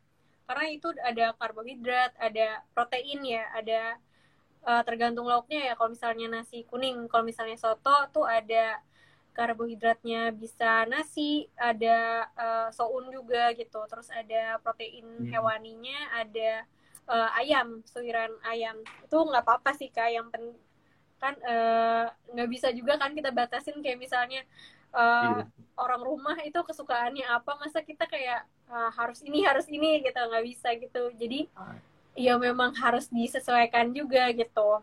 [0.51, 3.95] Karena itu ada karbohidrat ada protein ya ada
[4.67, 5.73] uh, tergantung lauknya ya.
[5.79, 8.83] Kalau misalnya nasi kuning kalau misalnya soto tuh ada
[9.31, 10.35] karbohidratnya.
[10.35, 15.31] Bisa nasi, ada uh, soun juga gitu, terus ada protein hmm.
[15.31, 16.67] hewaninya, ada
[17.09, 18.77] uh, ayam, suiran ayam.
[19.07, 20.55] Itu nggak apa-apa sih kak, yang pen
[21.21, 21.37] kan
[22.33, 23.79] nggak uh, bisa juga kan kita batasin.
[23.81, 24.43] Kayak misalnya
[24.95, 25.45] uh, iya.
[25.79, 30.19] orang rumah itu kesukaannya apa, masa kita kayak uh, harus ini harus ini gitu.
[30.19, 31.03] Nggak bisa gitu.
[31.17, 31.47] Jadi
[32.19, 34.83] ya memang harus disesuaikan juga gitu.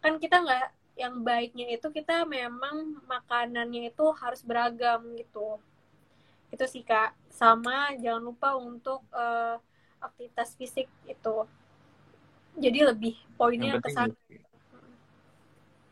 [0.00, 0.66] Kan kita nggak
[1.00, 5.56] yang baiknya itu kita memang makanannya itu harus beragam gitu.
[6.52, 7.16] Itu sih kak.
[7.32, 9.56] Sama jangan lupa untuk uh,
[10.00, 11.36] aktivitas fisik itu.
[12.60, 14.14] Jadi lebih poinnya yang ke sana.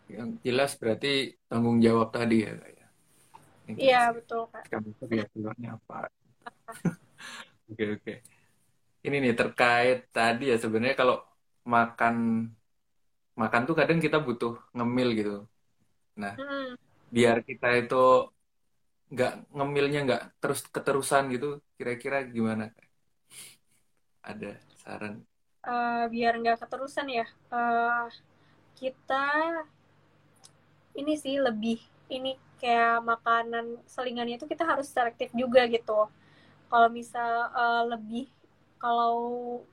[0.08, 2.77] yang jelas berarti tanggung jawab tadi ya kak ya
[3.76, 4.64] iya betul kak.
[4.72, 4.96] Kamu
[5.34, 6.08] keluarnya apa?
[7.68, 8.14] Oke oke.
[9.04, 11.20] Ini nih terkait tadi ya sebenarnya kalau
[11.68, 12.48] makan
[13.36, 15.34] makan tuh kadang kita butuh ngemil gitu.
[16.16, 16.80] Nah hmm.
[17.12, 18.32] biar kita itu
[19.12, 22.72] nggak ngemilnya nggak terus keterusan gitu kira-kira gimana
[24.24, 25.24] ada saran?
[25.64, 28.08] Uh, biar nggak keterusan ya uh,
[28.76, 29.24] kita
[30.96, 36.10] ini sih lebih ini kayak makanan selingannya itu kita harus selektif juga gitu.
[36.68, 38.28] Kalau misal uh, lebih
[38.78, 39.16] kalau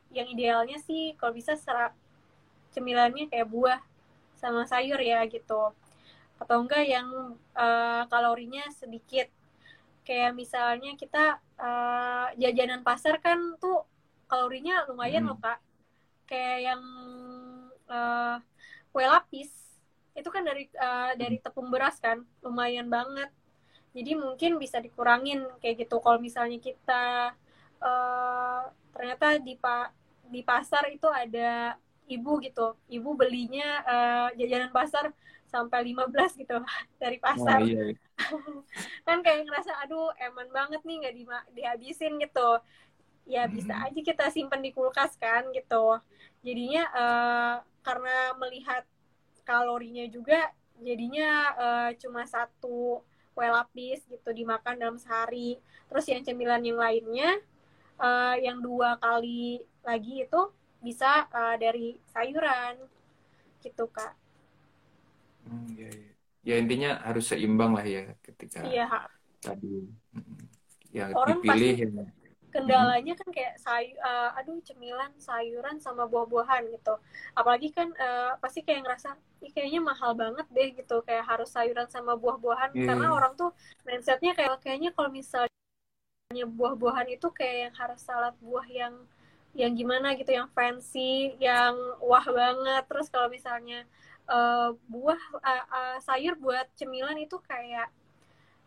[0.09, 1.93] yang idealnya sih kalau bisa serak
[2.73, 3.79] cemilannya kayak buah
[4.37, 5.73] sama sayur ya gitu.
[6.37, 9.27] Atau enggak yang uh, kalorinya sedikit.
[10.05, 13.81] Kayak misalnya kita uh, jajanan pasar kan tuh
[14.29, 15.29] kalorinya lumayan hmm.
[15.33, 15.59] loh kak.
[16.29, 16.81] Kayak yang
[17.89, 18.37] uh,
[18.93, 19.64] kue lapis
[20.15, 23.29] itu kan dari uh, dari tepung beras kan lumayan banget
[23.95, 27.35] jadi mungkin bisa dikurangin kayak gitu kalau misalnya kita
[27.83, 28.61] uh,
[28.95, 29.91] ternyata di pa
[30.25, 31.75] di pasar itu ada
[32.07, 35.11] ibu gitu ibu belinya uh, jajanan pasar
[35.55, 36.57] sampai 15 gitu
[37.01, 37.63] dari pasar.
[37.63, 37.95] Oh, iya.
[39.07, 41.23] kan kayak ngerasa aduh eman banget nih nggak di
[41.55, 42.59] dihabisin gitu.
[43.25, 43.85] Ya bisa hmm.
[43.89, 45.97] aja kita simpan di kulkas kan gitu.
[46.45, 48.83] Jadinya uh, karena melihat
[49.45, 55.61] kalorinya juga jadinya uh, cuma satu kue lapis gitu dimakan dalam sehari.
[55.87, 57.29] Terus yang cemilan yang lainnya
[58.01, 60.41] uh, yang dua kali lagi itu
[60.81, 62.79] bisa uh, dari sayuran
[63.61, 64.13] gitu kak.
[65.45, 66.11] Hmm, ya, ya.
[66.41, 68.89] ya intinya harus seimbang lah ya ketika iya.
[69.41, 69.85] tadi
[70.95, 72.24] yang Orang dipilih pasti ya.
[72.55, 76.95] Kendalanya kan kayak sayu, uh, aduh cemilan sayuran sama buah-buahan gitu.
[77.35, 81.03] Apalagi kan uh, pasti kayak ngerasa Ih, kayaknya mahal banget deh gitu.
[81.03, 82.71] Kayak harus sayuran sama buah-buahan.
[82.71, 82.87] Yeah.
[82.87, 83.51] karena orang tuh
[83.83, 85.51] mindsetnya kayak kayaknya kalau misalnya
[86.31, 88.95] buah-buahan itu kayak yang harus salad buah yang
[89.55, 92.83] yang gimana gitu yang fancy yang wah banget.
[92.87, 93.83] Terus kalau misalnya
[94.31, 97.91] uh, buah uh, uh, sayur buat cemilan itu kayak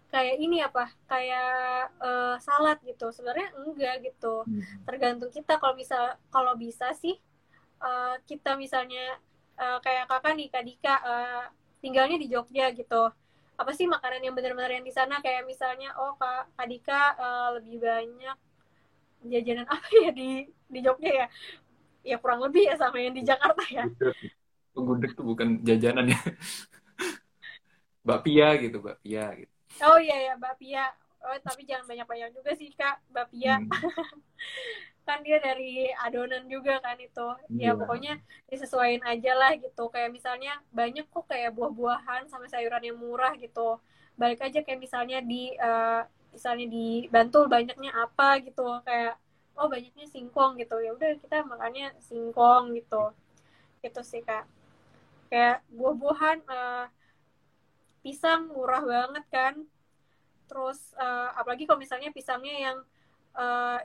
[0.09, 3.13] kayak ini apa kayak uh, salad gitu.
[3.13, 4.45] Sebenarnya enggak gitu.
[4.45, 4.63] Hmm.
[4.89, 5.61] tergantung kita.
[5.61, 7.17] Kalau bisa kalau bisa sih
[7.85, 9.21] uh, kita misalnya
[9.61, 11.45] uh, kayak kakak nih kak Dika uh,
[11.85, 13.13] tinggalnya di Jogja gitu.
[13.59, 15.21] Apa sih makanan yang benar-benar yang di sana?
[15.21, 18.37] Kayak misalnya oh kak, kak Dika uh, lebih banyak
[19.29, 21.27] jajanan apa ya di di Jogja ya?
[22.07, 23.85] Ya kurang lebih ya sama yang di Jakarta ya.
[24.73, 26.21] Penggudeg tuh bukan jajanan ya.
[28.09, 30.91] Bakpia gitu bakpia gitu oh iya ya bakpia
[31.23, 33.71] oh tapi jangan banyak banyak juga sih kak bakpia hmm.
[35.09, 37.29] kan dia dari adonan juga kan itu.
[37.57, 37.75] Ya yeah.
[37.75, 38.21] pokoknya
[38.53, 39.89] disesuaikan aja lah gitu.
[39.89, 43.81] Kayak misalnya banyak kok kayak buah-buahan sama sayuran yang murah gitu.
[44.21, 48.85] Balik aja kayak misalnya di uh, misalnya di Bantul banyaknya apa gitu.
[48.85, 49.17] Kayak
[49.57, 50.77] oh banyaknya singkong gitu.
[50.85, 53.17] Ya udah kita makannya singkong gitu.
[53.81, 54.45] Gitu sih kak.
[55.33, 56.85] Kayak buah-buahan uh,
[58.05, 59.55] pisang murah banget kan.
[60.49, 62.79] Terus uh, apalagi kalau misalnya pisangnya yang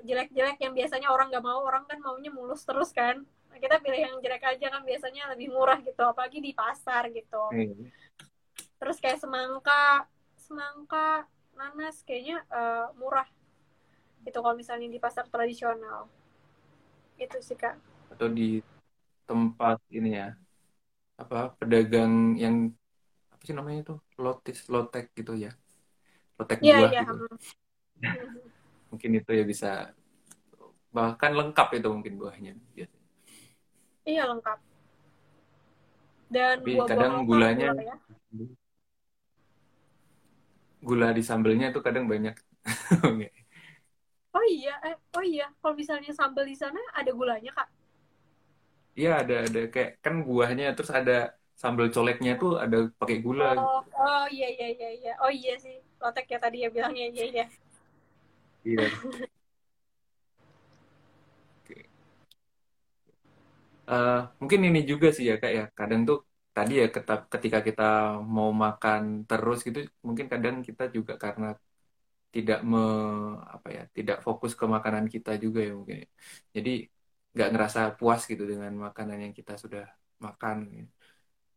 [0.01, 3.21] jelek jelek-jelek yang biasanya orang nggak mau orang kan maunya mulus terus kan.
[3.21, 7.43] Nah, kita pilih yang jelek aja kan biasanya lebih murah gitu apalagi di pasar gitu.
[7.53, 7.85] Hmm.
[8.81, 10.03] terus kayak semangka
[10.35, 11.23] semangka
[11.55, 13.23] nanas kayaknya uh, murah
[14.25, 16.09] itu kalau misalnya di pasar tradisional.
[17.15, 17.77] Itu sih kak.
[18.11, 18.59] Atau di
[19.29, 20.35] tempat ini ya
[21.15, 22.73] apa pedagang yang
[23.43, 25.51] apa sih namanya itu lotis lotek gitu ya
[26.39, 27.03] lotek yeah, buah yeah.
[27.03, 27.25] gitu
[28.95, 29.91] mungkin itu ya bisa
[30.95, 33.07] bahkan lengkap itu mungkin buahnya biasanya
[34.07, 34.59] iya lengkap
[36.31, 37.95] dan tapi buah kadang gulanya ya?
[40.79, 42.35] gula di sambelnya tuh kadang banyak.
[44.35, 47.71] oh iya, eh, oh iya, kalau misalnya sambel di sana ada gulanya kak?
[48.99, 53.55] Iya ada ada kayak kan buahnya terus ada sambal coleknya tuh ada pakai gula.
[53.57, 55.13] Oh, oh iya iya iya iya.
[55.23, 57.45] Oh iya sih, lotek ya tadi ya bilangnya iya iya.
[58.63, 58.85] Iya.
[63.83, 66.17] Uh, mungkin ini juga sih ya kak ya kadang tuh
[66.55, 66.85] tadi ya
[67.33, 67.83] ketika kita
[68.35, 71.47] mau makan terus gitu mungkin kadang kita juga karena
[72.35, 72.79] tidak me
[73.55, 76.07] apa ya tidak fokus ke makanan kita juga ya mungkin ya.
[76.55, 76.71] jadi
[77.33, 79.83] nggak ngerasa puas gitu dengan makanan yang kita sudah
[80.25, 80.91] makan gitu.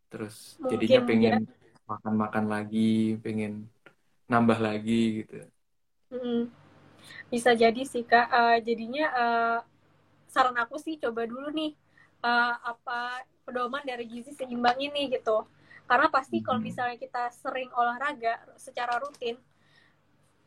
[0.06, 1.82] Terus mungkin, jadinya pengen ya.
[1.86, 3.66] makan-makan lagi pengen
[4.26, 5.34] nambah lagi gitu.
[6.10, 6.42] Hmm.
[7.30, 8.26] bisa jadi sih kak.
[8.30, 9.58] Uh, jadinya uh,
[10.30, 11.74] saran aku sih coba dulu nih
[12.22, 15.46] uh, apa pedoman dari gizi seimbang ini gitu.
[15.86, 19.38] Karena pasti kalau misalnya kita sering olahraga secara rutin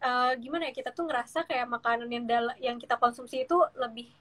[0.04, 4.12] uh, gimana ya kita tuh ngerasa kayak makanan yang dal yang kita konsumsi itu lebih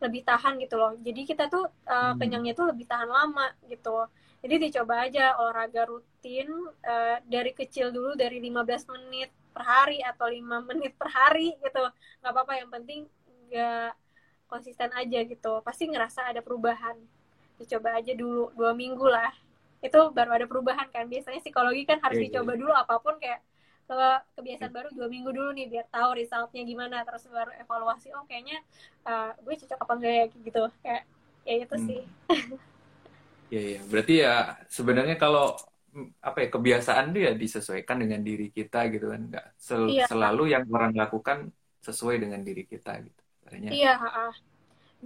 [0.00, 0.92] lebih tahan gitu loh.
[1.00, 4.08] Jadi kita tuh uh, kenyangnya tuh lebih tahan lama gitu
[4.44, 6.52] jadi dicoba aja olahraga rutin
[6.84, 11.80] uh, dari kecil dulu dari 15 menit per hari atau 5 menit per hari gitu
[12.20, 13.08] nggak apa-apa yang penting
[13.48, 13.96] nggak
[14.44, 16.94] konsisten aja gitu pasti ngerasa ada perubahan
[17.56, 19.32] dicoba aja dulu dua minggu lah
[19.80, 22.32] itu baru ada perubahan kan biasanya psikologi kan harus yeah, iya.
[22.36, 22.60] dicoba yeah.
[22.60, 23.40] dulu apa pun kayak
[23.84, 24.08] ke
[24.40, 28.64] kebiasaan baru dua minggu dulu nih biar tahu resultnya gimana terus baru evaluasi oh kayaknya
[29.04, 31.02] uh, gue cocok apa enggak ya gitu kayak
[31.44, 31.84] ya itu hmm.
[31.84, 32.00] sih
[33.54, 34.34] ya ya berarti ya
[34.66, 35.54] sebenarnya kalau
[36.18, 40.10] apa ya kebiasaan tuh ya disesuaikan dengan diri kita gitu kan nggak sel iya.
[40.10, 41.54] selalu yang orang lakukan
[41.86, 43.22] sesuai dengan diri kita gitu
[43.70, 44.34] iya uh,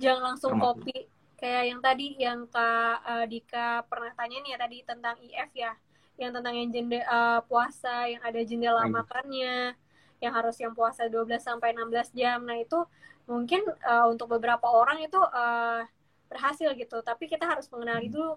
[0.01, 0.81] jangan langsung Termasuk.
[0.81, 0.97] kopi
[1.37, 5.73] kayak yang tadi yang kak uh, Dika pernah tanya nih ya tadi tentang IF ya
[6.19, 8.95] yang tentang yang jendela uh, puasa yang ada jendela hmm.
[8.97, 9.77] makannya
[10.19, 12.81] yang harus yang puasa 12 sampai 16 jam nah itu
[13.29, 15.85] mungkin uh, untuk beberapa orang itu uh,
[16.29, 17.01] berhasil gitu.
[17.03, 18.15] Tapi kita harus mengenali hmm.
[18.15, 18.33] dulu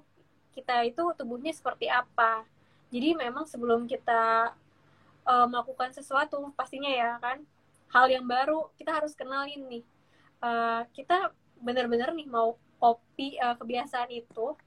[0.51, 2.43] kita itu tubuhnya seperti apa.
[2.91, 4.51] Jadi memang sebelum kita
[5.23, 7.39] uh, melakukan sesuatu pastinya ya kan
[7.91, 9.83] hal yang baru kita harus kenalin nih.
[10.41, 11.31] Uh, kita
[11.61, 14.57] benar-benar nih mau copy uh, kebiasaan itu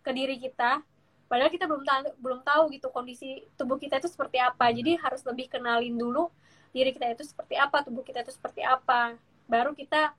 [0.00, 0.80] ke diri kita.
[1.28, 4.72] Padahal kita belum tahu belum tahu gitu kondisi tubuh kita itu seperti apa.
[4.72, 6.32] Jadi harus lebih kenalin dulu
[6.72, 9.16] diri kita itu seperti apa tubuh kita itu seperti apa.
[9.44, 10.16] Baru kita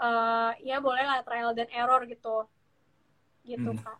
[0.00, 2.48] uh, ya bolehlah trial dan error gitu
[3.44, 3.80] gitu hmm.
[3.84, 3.98] kak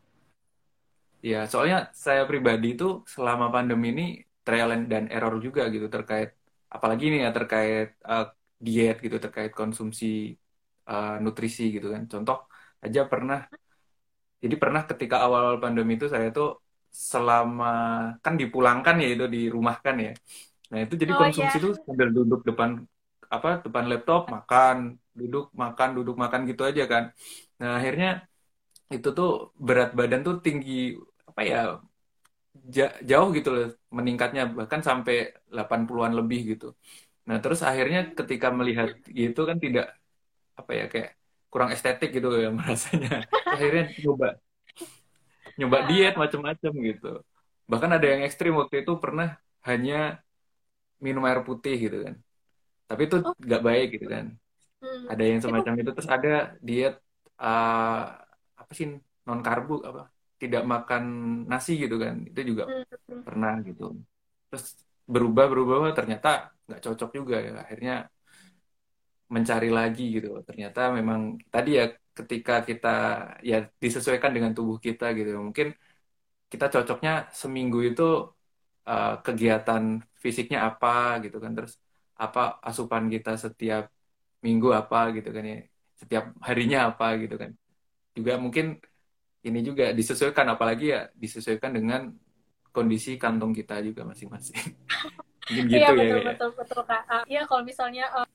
[1.21, 4.07] ya soalnya saya pribadi itu selama pandemi ini
[4.41, 6.33] trial dan error juga gitu terkait
[6.73, 10.33] apalagi ini ya terkait uh, diet gitu terkait konsumsi
[10.89, 12.49] uh, nutrisi gitu kan contoh
[12.81, 13.45] aja pernah
[14.41, 17.73] jadi pernah ketika awal pandemi itu saya tuh selama
[18.25, 20.13] kan dipulangkan ya itu dirumahkan ya.
[20.75, 21.65] Nah itu jadi oh, konsumsi yeah.
[21.65, 22.83] tuh sambil duduk depan
[23.31, 27.05] apa depan laptop makan duduk makan duduk makan gitu aja kan.
[27.61, 28.09] Nah akhirnya
[28.91, 29.29] itu tuh
[29.67, 30.99] berat badan tuh tinggi
[31.31, 31.61] apa ya
[33.11, 35.15] jauh gitu loh meningkatnya bahkan sampai
[35.51, 36.67] 80-an lebih gitu.
[37.29, 39.95] Nah, terus akhirnya ketika melihat gitu kan tidak
[40.59, 41.11] apa ya kayak
[41.51, 44.29] kurang estetik gitu ya merasanya akhirnya nyoba
[45.59, 47.13] nyoba diet macam-macam gitu
[47.67, 49.35] bahkan ada yang ekstrim waktu itu pernah
[49.67, 50.23] hanya
[51.03, 52.15] minum air putih gitu kan
[52.87, 53.35] tapi itu oh.
[53.35, 53.67] nggak oh.
[53.67, 54.27] baik gitu kan
[54.81, 55.07] hmm.
[55.13, 55.83] ada yang semacam itu.
[55.85, 56.95] itu terus ada diet
[57.41, 58.03] uh,
[58.57, 58.87] apa sih
[59.29, 60.11] non karbo apa
[60.41, 61.05] tidak makan
[61.45, 63.23] nasi gitu kan itu juga hmm.
[63.25, 63.97] pernah gitu
[64.49, 64.65] terus
[65.05, 67.95] berubah berubah ternyata nggak cocok juga ya akhirnya
[69.31, 71.87] mencari lagi gitu ternyata memang tadi ya
[72.19, 72.89] ketika kita
[73.47, 75.71] ya disesuaikan dengan tubuh kita gitu mungkin
[76.51, 78.03] kita cocoknya seminggu itu
[78.91, 81.79] uh, kegiatan fisiknya apa gitu kan terus
[82.19, 83.85] apa asupan kita setiap
[84.41, 85.59] minggu apa gitu kan ya
[85.97, 87.51] setiap harinya apa gitu kan.
[88.17, 88.81] Juga mungkin
[89.41, 92.13] ini juga disesuaikan apalagi ya disesuaikan dengan
[92.73, 94.57] kondisi kantong kita juga masing-masing.
[95.51, 96.27] Mungkin iya, gitu ya betul, ya.
[96.31, 97.03] betul betul kak.
[97.27, 98.29] Iya kalau misalnya uh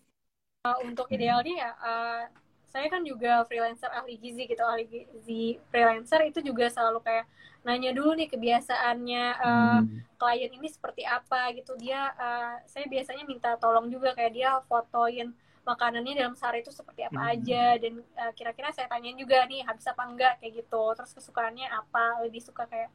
[0.66, 2.24] uh, untuk idealnya ya uh,
[2.66, 7.30] saya kan juga freelancer ahli gizi gitu ahli gizi freelancer itu juga selalu kayak
[7.64, 10.20] nanya dulu nih kebiasaannya uh, hmm.
[10.22, 11.74] klien ini seperti apa gitu.
[11.82, 15.34] Dia uh, saya biasanya minta tolong juga kayak dia fotoin
[15.66, 17.34] makanannya dalam sehari itu seperti apa hmm.
[17.34, 17.63] aja?
[17.82, 20.39] Dan uh, kira-kira saya tanyain juga nih habis apa enggak?
[20.39, 20.84] Kayak gitu.
[20.93, 22.22] Terus kesukaannya apa?
[22.24, 22.93] Lebih suka kayak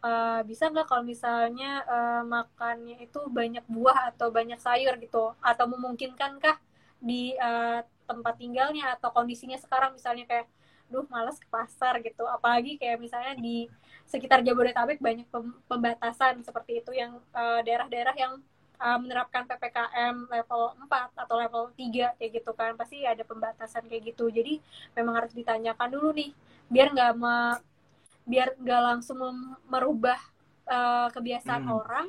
[0.00, 5.36] uh, bisa nggak kalau misalnya uh, makannya itu banyak buah atau banyak sayur gitu?
[5.44, 6.56] Atau memungkinkankah
[6.98, 8.96] di uh, tempat tinggalnya?
[8.96, 10.48] Atau kondisinya sekarang misalnya kayak
[10.88, 12.24] duh malas ke pasar gitu.
[12.24, 13.68] Apalagi kayak misalnya di
[14.08, 15.28] sekitar Jabodetabek banyak
[15.68, 18.32] pembatasan seperti itu yang daerah daerah-daerah yang
[18.80, 22.72] uh, menerapkan PPKM level 4 atau level 3 kayak gitu kan.
[22.76, 24.28] Pasti ada pembatasan kayak gitu.
[24.28, 24.60] Jadi
[24.96, 26.30] memang harus ditanyakan dulu nih
[26.66, 27.12] biar nggak
[28.26, 29.18] biar nggak langsung
[29.70, 30.18] merubah
[30.66, 31.78] uh, kebiasaan hmm.
[31.78, 32.06] orang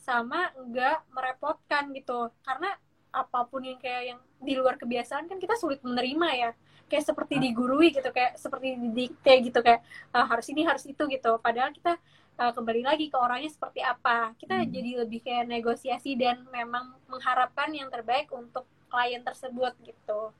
[0.00, 2.32] sama nggak merepotkan gitu.
[2.42, 2.74] Karena
[3.10, 6.50] apa pun yang kayak yang di luar kebiasaan kan kita sulit menerima ya.
[6.90, 11.38] Kayak seperti digurui gitu kayak seperti didikte gitu kayak uh, harus ini harus itu gitu.
[11.38, 11.96] Padahal kita
[12.38, 14.36] uh, kembali lagi ke orangnya seperti apa.
[14.36, 14.70] Kita hmm.
[14.70, 20.34] jadi lebih kayak negosiasi dan memang mengharapkan yang terbaik untuk klien tersebut gitu.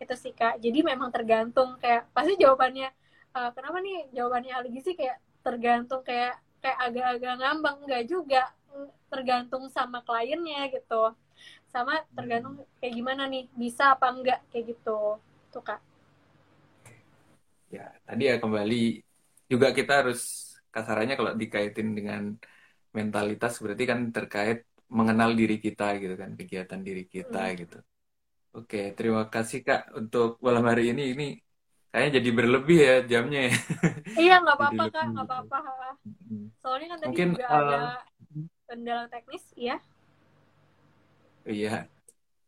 [0.00, 0.60] Itu sih kak.
[0.60, 2.88] Jadi memang tergantung kayak pasti jawabannya
[3.34, 7.76] uh, kenapa nih jawabannya Ali sih kayak tergantung kayak kayak agak-agak ngambang.
[7.84, 8.42] Enggak juga
[9.08, 11.14] tergantung sama kliennya gitu.
[11.70, 15.18] Sama tergantung kayak gimana nih bisa apa enggak kayak gitu.
[15.48, 15.80] Tuh kak.
[17.72, 19.02] Ya tadi ya kembali
[19.50, 20.43] juga kita harus
[20.74, 22.22] kasarannya kalau dikaitin dengan
[22.96, 24.58] mentalitas berarti kan terkait
[24.98, 27.54] mengenal diri kita gitu kan kegiatan diri kita hmm.
[27.62, 27.78] gitu.
[28.54, 31.02] Oke terima kasih kak untuk malam hari ini.
[31.14, 31.26] Ini
[31.90, 33.54] kayaknya jadi berlebih ya jamnya ya.
[34.24, 35.58] Iya nggak apa-apa kak nggak apa-apa.
[36.62, 37.78] Soalnya kan tadi Mungkin, juga uh, ada
[38.64, 39.76] kendala teknis ya
[41.44, 41.84] Iya,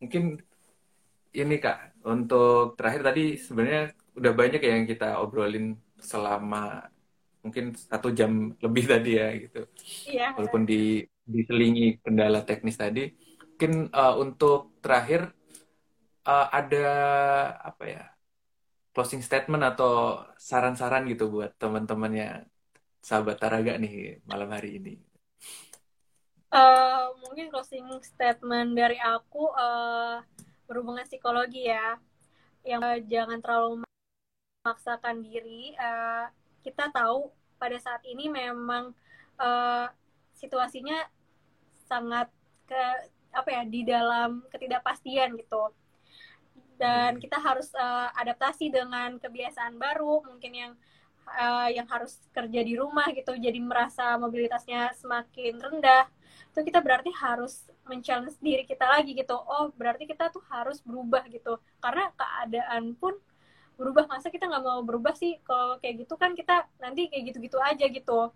[0.00, 0.40] mungkin
[1.36, 6.88] ini kak untuk terakhir tadi sebenarnya udah banyak ya yang kita obrolin selama
[7.46, 9.62] mungkin satu jam lebih tadi ya gitu.
[10.10, 10.34] Iya.
[10.34, 13.10] Walaupun di diselingi kendala teknis tadi,
[13.56, 15.32] mungkin uh, untuk terakhir
[16.26, 16.88] uh, ada
[17.62, 18.04] apa ya
[18.96, 22.48] closing statement atau saran-saran gitu buat teman-temannya
[23.04, 24.94] sahabat Taraga nih malam hari ini.
[26.50, 30.24] Uh, mungkin closing statement dari aku uh,
[30.64, 32.00] berhubungan psikologi ya,
[32.64, 33.84] yang uh, jangan terlalu
[34.64, 35.76] memaksakan diri.
[35.76, 36.26] Uh,
[36.66, 37.30] kita tahu
[37.62, 38.90] pada saat ini memang
[39.38, 39.86] uh,
[40.34, 40.98] situasinya
[41.86, 42.26] sangat
[42.66, 42.82] ke
[43.30, 45.70] apa ya di dalam ketidakpastian gitu.
[46.76, 50.72] Dan kita harus uh, adaptasi dengan kebiasaan baru mungkin yang
[51.30, 56.04] uh, yang harus kerja di rumah gitu jadi merasa mobilitasnya semakin rendah.
[56.52, 59.36] Itu kita berarti harus mencari diri kita lagi gitu.
[59.36, 61.56] Oh berarti kita tuh harus berubah gitu.
[61.80, 63.16] Karena keadaan pun
[63.76, 65.36] berubah masa kita nggak mau berubah sih?
[65.44, 68.32] Kalau kayak gitu kan kita nanti kayak gitu-gitu aja gitu.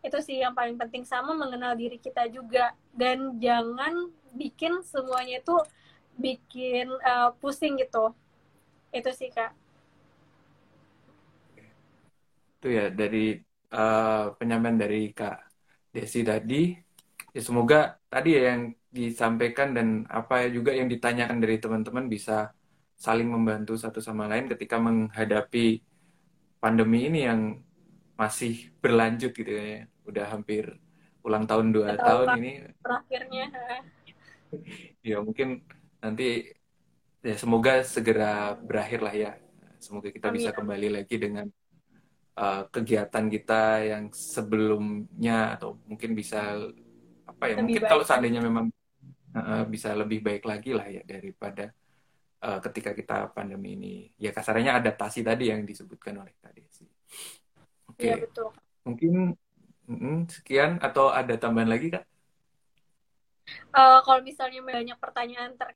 [0.00, 2.76] Itu sih yang paling penting sama mengenal diri kita juga.
[2.92, 5.56] Dan jangan bikin semuanya itu
[6.20, 8.12] bikin uh, pusing gitu.
[8.92, 9.56] Itu sih kak.
[12.60, 13.40] Itu ya dari
[13.72, 15.40] uh, penyampaian dari kak
[15.90, 16.76] Desi tadi.
[17.32, 22.50] Ya semoga tadi ya yang disampaikan dan apa juga yang ditanyakan dari teman-teman bisa
[23.00, 25.80] saling membantu satu sama lain ketika menghadapi
[26.60, 27.40] pandemi ini yang
[28.20, 29.88] masih berlanjut gitu ya.
[30.04, 30.76] Udah hampir
[31.24, 32.52] ulang tahun dua Betul, tahun ini.
[32.84, 33.46] terakhirnya.
[35.00, 35.62] Ya mungkin
[36.02, 36.50] nanti
[37.22, 39.32] ya semoga segera berakhir lah ya.
[39.78, 40.42] Semoga kita Amin.
[40.42, 41.46] bisa kembali lagi dengan
[42.34, 46.58] uh, kegiatan kita yang sebelumnya atau mungkin bisa
[47.30, 48.74] apa ya lebih mungkin kalau seandainya memang
[49.38, 51.70] uh, bisa lebih baik lagi lah ya daripada
[52.44, 56.88] uh, ketika kita pandemi ini ya kasarnya adaptasi tadi yang disebutkan oleh tadi sih
[57.90, 58.24] oke okay.
[58.24, 58.44] ya,
[58.84, 59.36] mungkin
[59.88, 62.04] mm, sekian atau ada tambahan lagi kak
[63.76, 65.72] uh, kalau misalnya banyak pertanyaan ter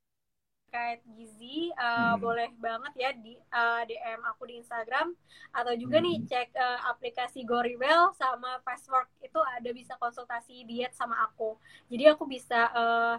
[0.75, 2.19] terkait gizi uh, hmm.
[2.19, 5.15] boleh banget ya di uh, DM aku di Instagram
[5.55, 6.07] atau juga hmm.
[6.11, 11.55] nih cek uh, aplikasi Gorewell sama Fastwork itu ada bisa konsultasi diet sama aku.
[11.87, 13.15] Jadi aku bisa uh,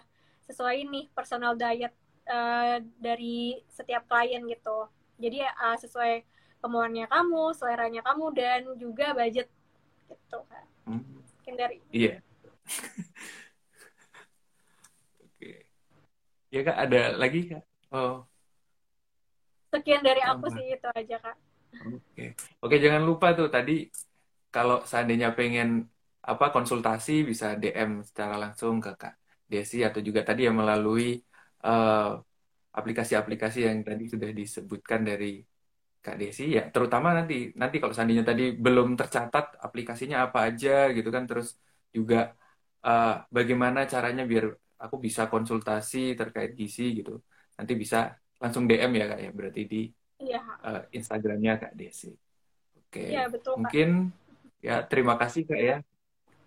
[0.52, 1.96] sesuai nih personal diet
[2.30, 4.90] uh, dari setiap klien gitu.
[5.22, 6.26] Jadi uh, sesuai
[6.60, 9.48] kemauannya kamu, seleranya kamu dan juga budget
[10.10, 10.66] gitu kan.
[10.86, 11.04] Hmm.
[11.42, 12.22] Mungkin dari Iya.
[16.56, 17.64] Ya kak, ada lagi kak?
[17.92, 18.24] Oh.
[19.76, 21.38] Sekian dari aku sih itu aja kak.
[21.84, 22.32] Oke,
[22.64, 23.92] oke jangan lupa tuh tadi
[24.48, 25.84] kalau seandainya pengen
[26.24, 31.20] apa konsultasi bisa DM secara langsung ke kak Desi atau juga tadi yang melalui
[31.66, 32.22] uh,
[32.76, 35.42] aplikasi-aplikasi yang tadi sudah disebutkan dari
[36.06, 41.10] Kak Desi ya terutama nanti nanti kalau seandainya tadi belum tercatat aplikasinya apa aja gitu
[41.10, 41.58] kan terus
[41.90, 42.38] juga
[42.86, 47.26] uh, bagaimana caranya biar aku bisa konsultasi terkait gizi gitu
[47.58, 49.82] nanti bisa langsung DM ya kak ya berarti di
[50.22, 50.42] ya.
[50.62, 52.14] uh, Instagramnya kak Desi
[52.78, 54.62] oke ya, betul, mungkin kak.
[54.62, 55.78] ya terima kasih kak ya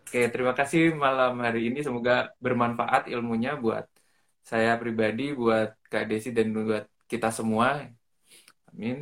[0.06, 3.90] oke terima kasih malam hari ini semoga bermanfaat ilmunya buat
[4.50, 7.68] saya pribadi buat kak Desi dan buat kita semua
[8.68, 8.96] amin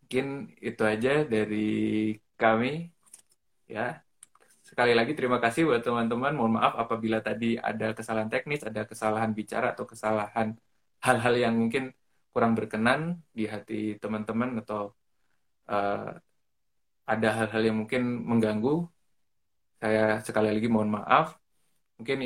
[0.00, 0.26] mungkin
[0.68, 1.56] itu aja dari
[2.40, 2.92] kami
[3.74, 4.06] ya
[4.66, 6.32] Sekali lagi terima kasih buat teman-teman.
[6.38, 10.48] Mohon maaf apabila tadi ada kesalahan teknis, ada kesalahan bicara atau kesalahan
[11.06, 11.94] hal-hal yang mungkin
[12.34, 14.90] kurang berkenan di hati teman-teman atau
[15.70, 16.18] uh,
[17.06, 18.90] ada hal-hal yang mungkin mengganggu.
[19.80, 21.38] Saya sekali lagi mohon maaf.
[22.02, 22.18] Mungkin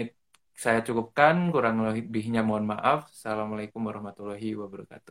[0.62, 3.08] saya cukupkan, kurang lebihnya mohon maaf.
[3.14, 5.08] Assalamualaikum warahmatullahi wabarakatuh.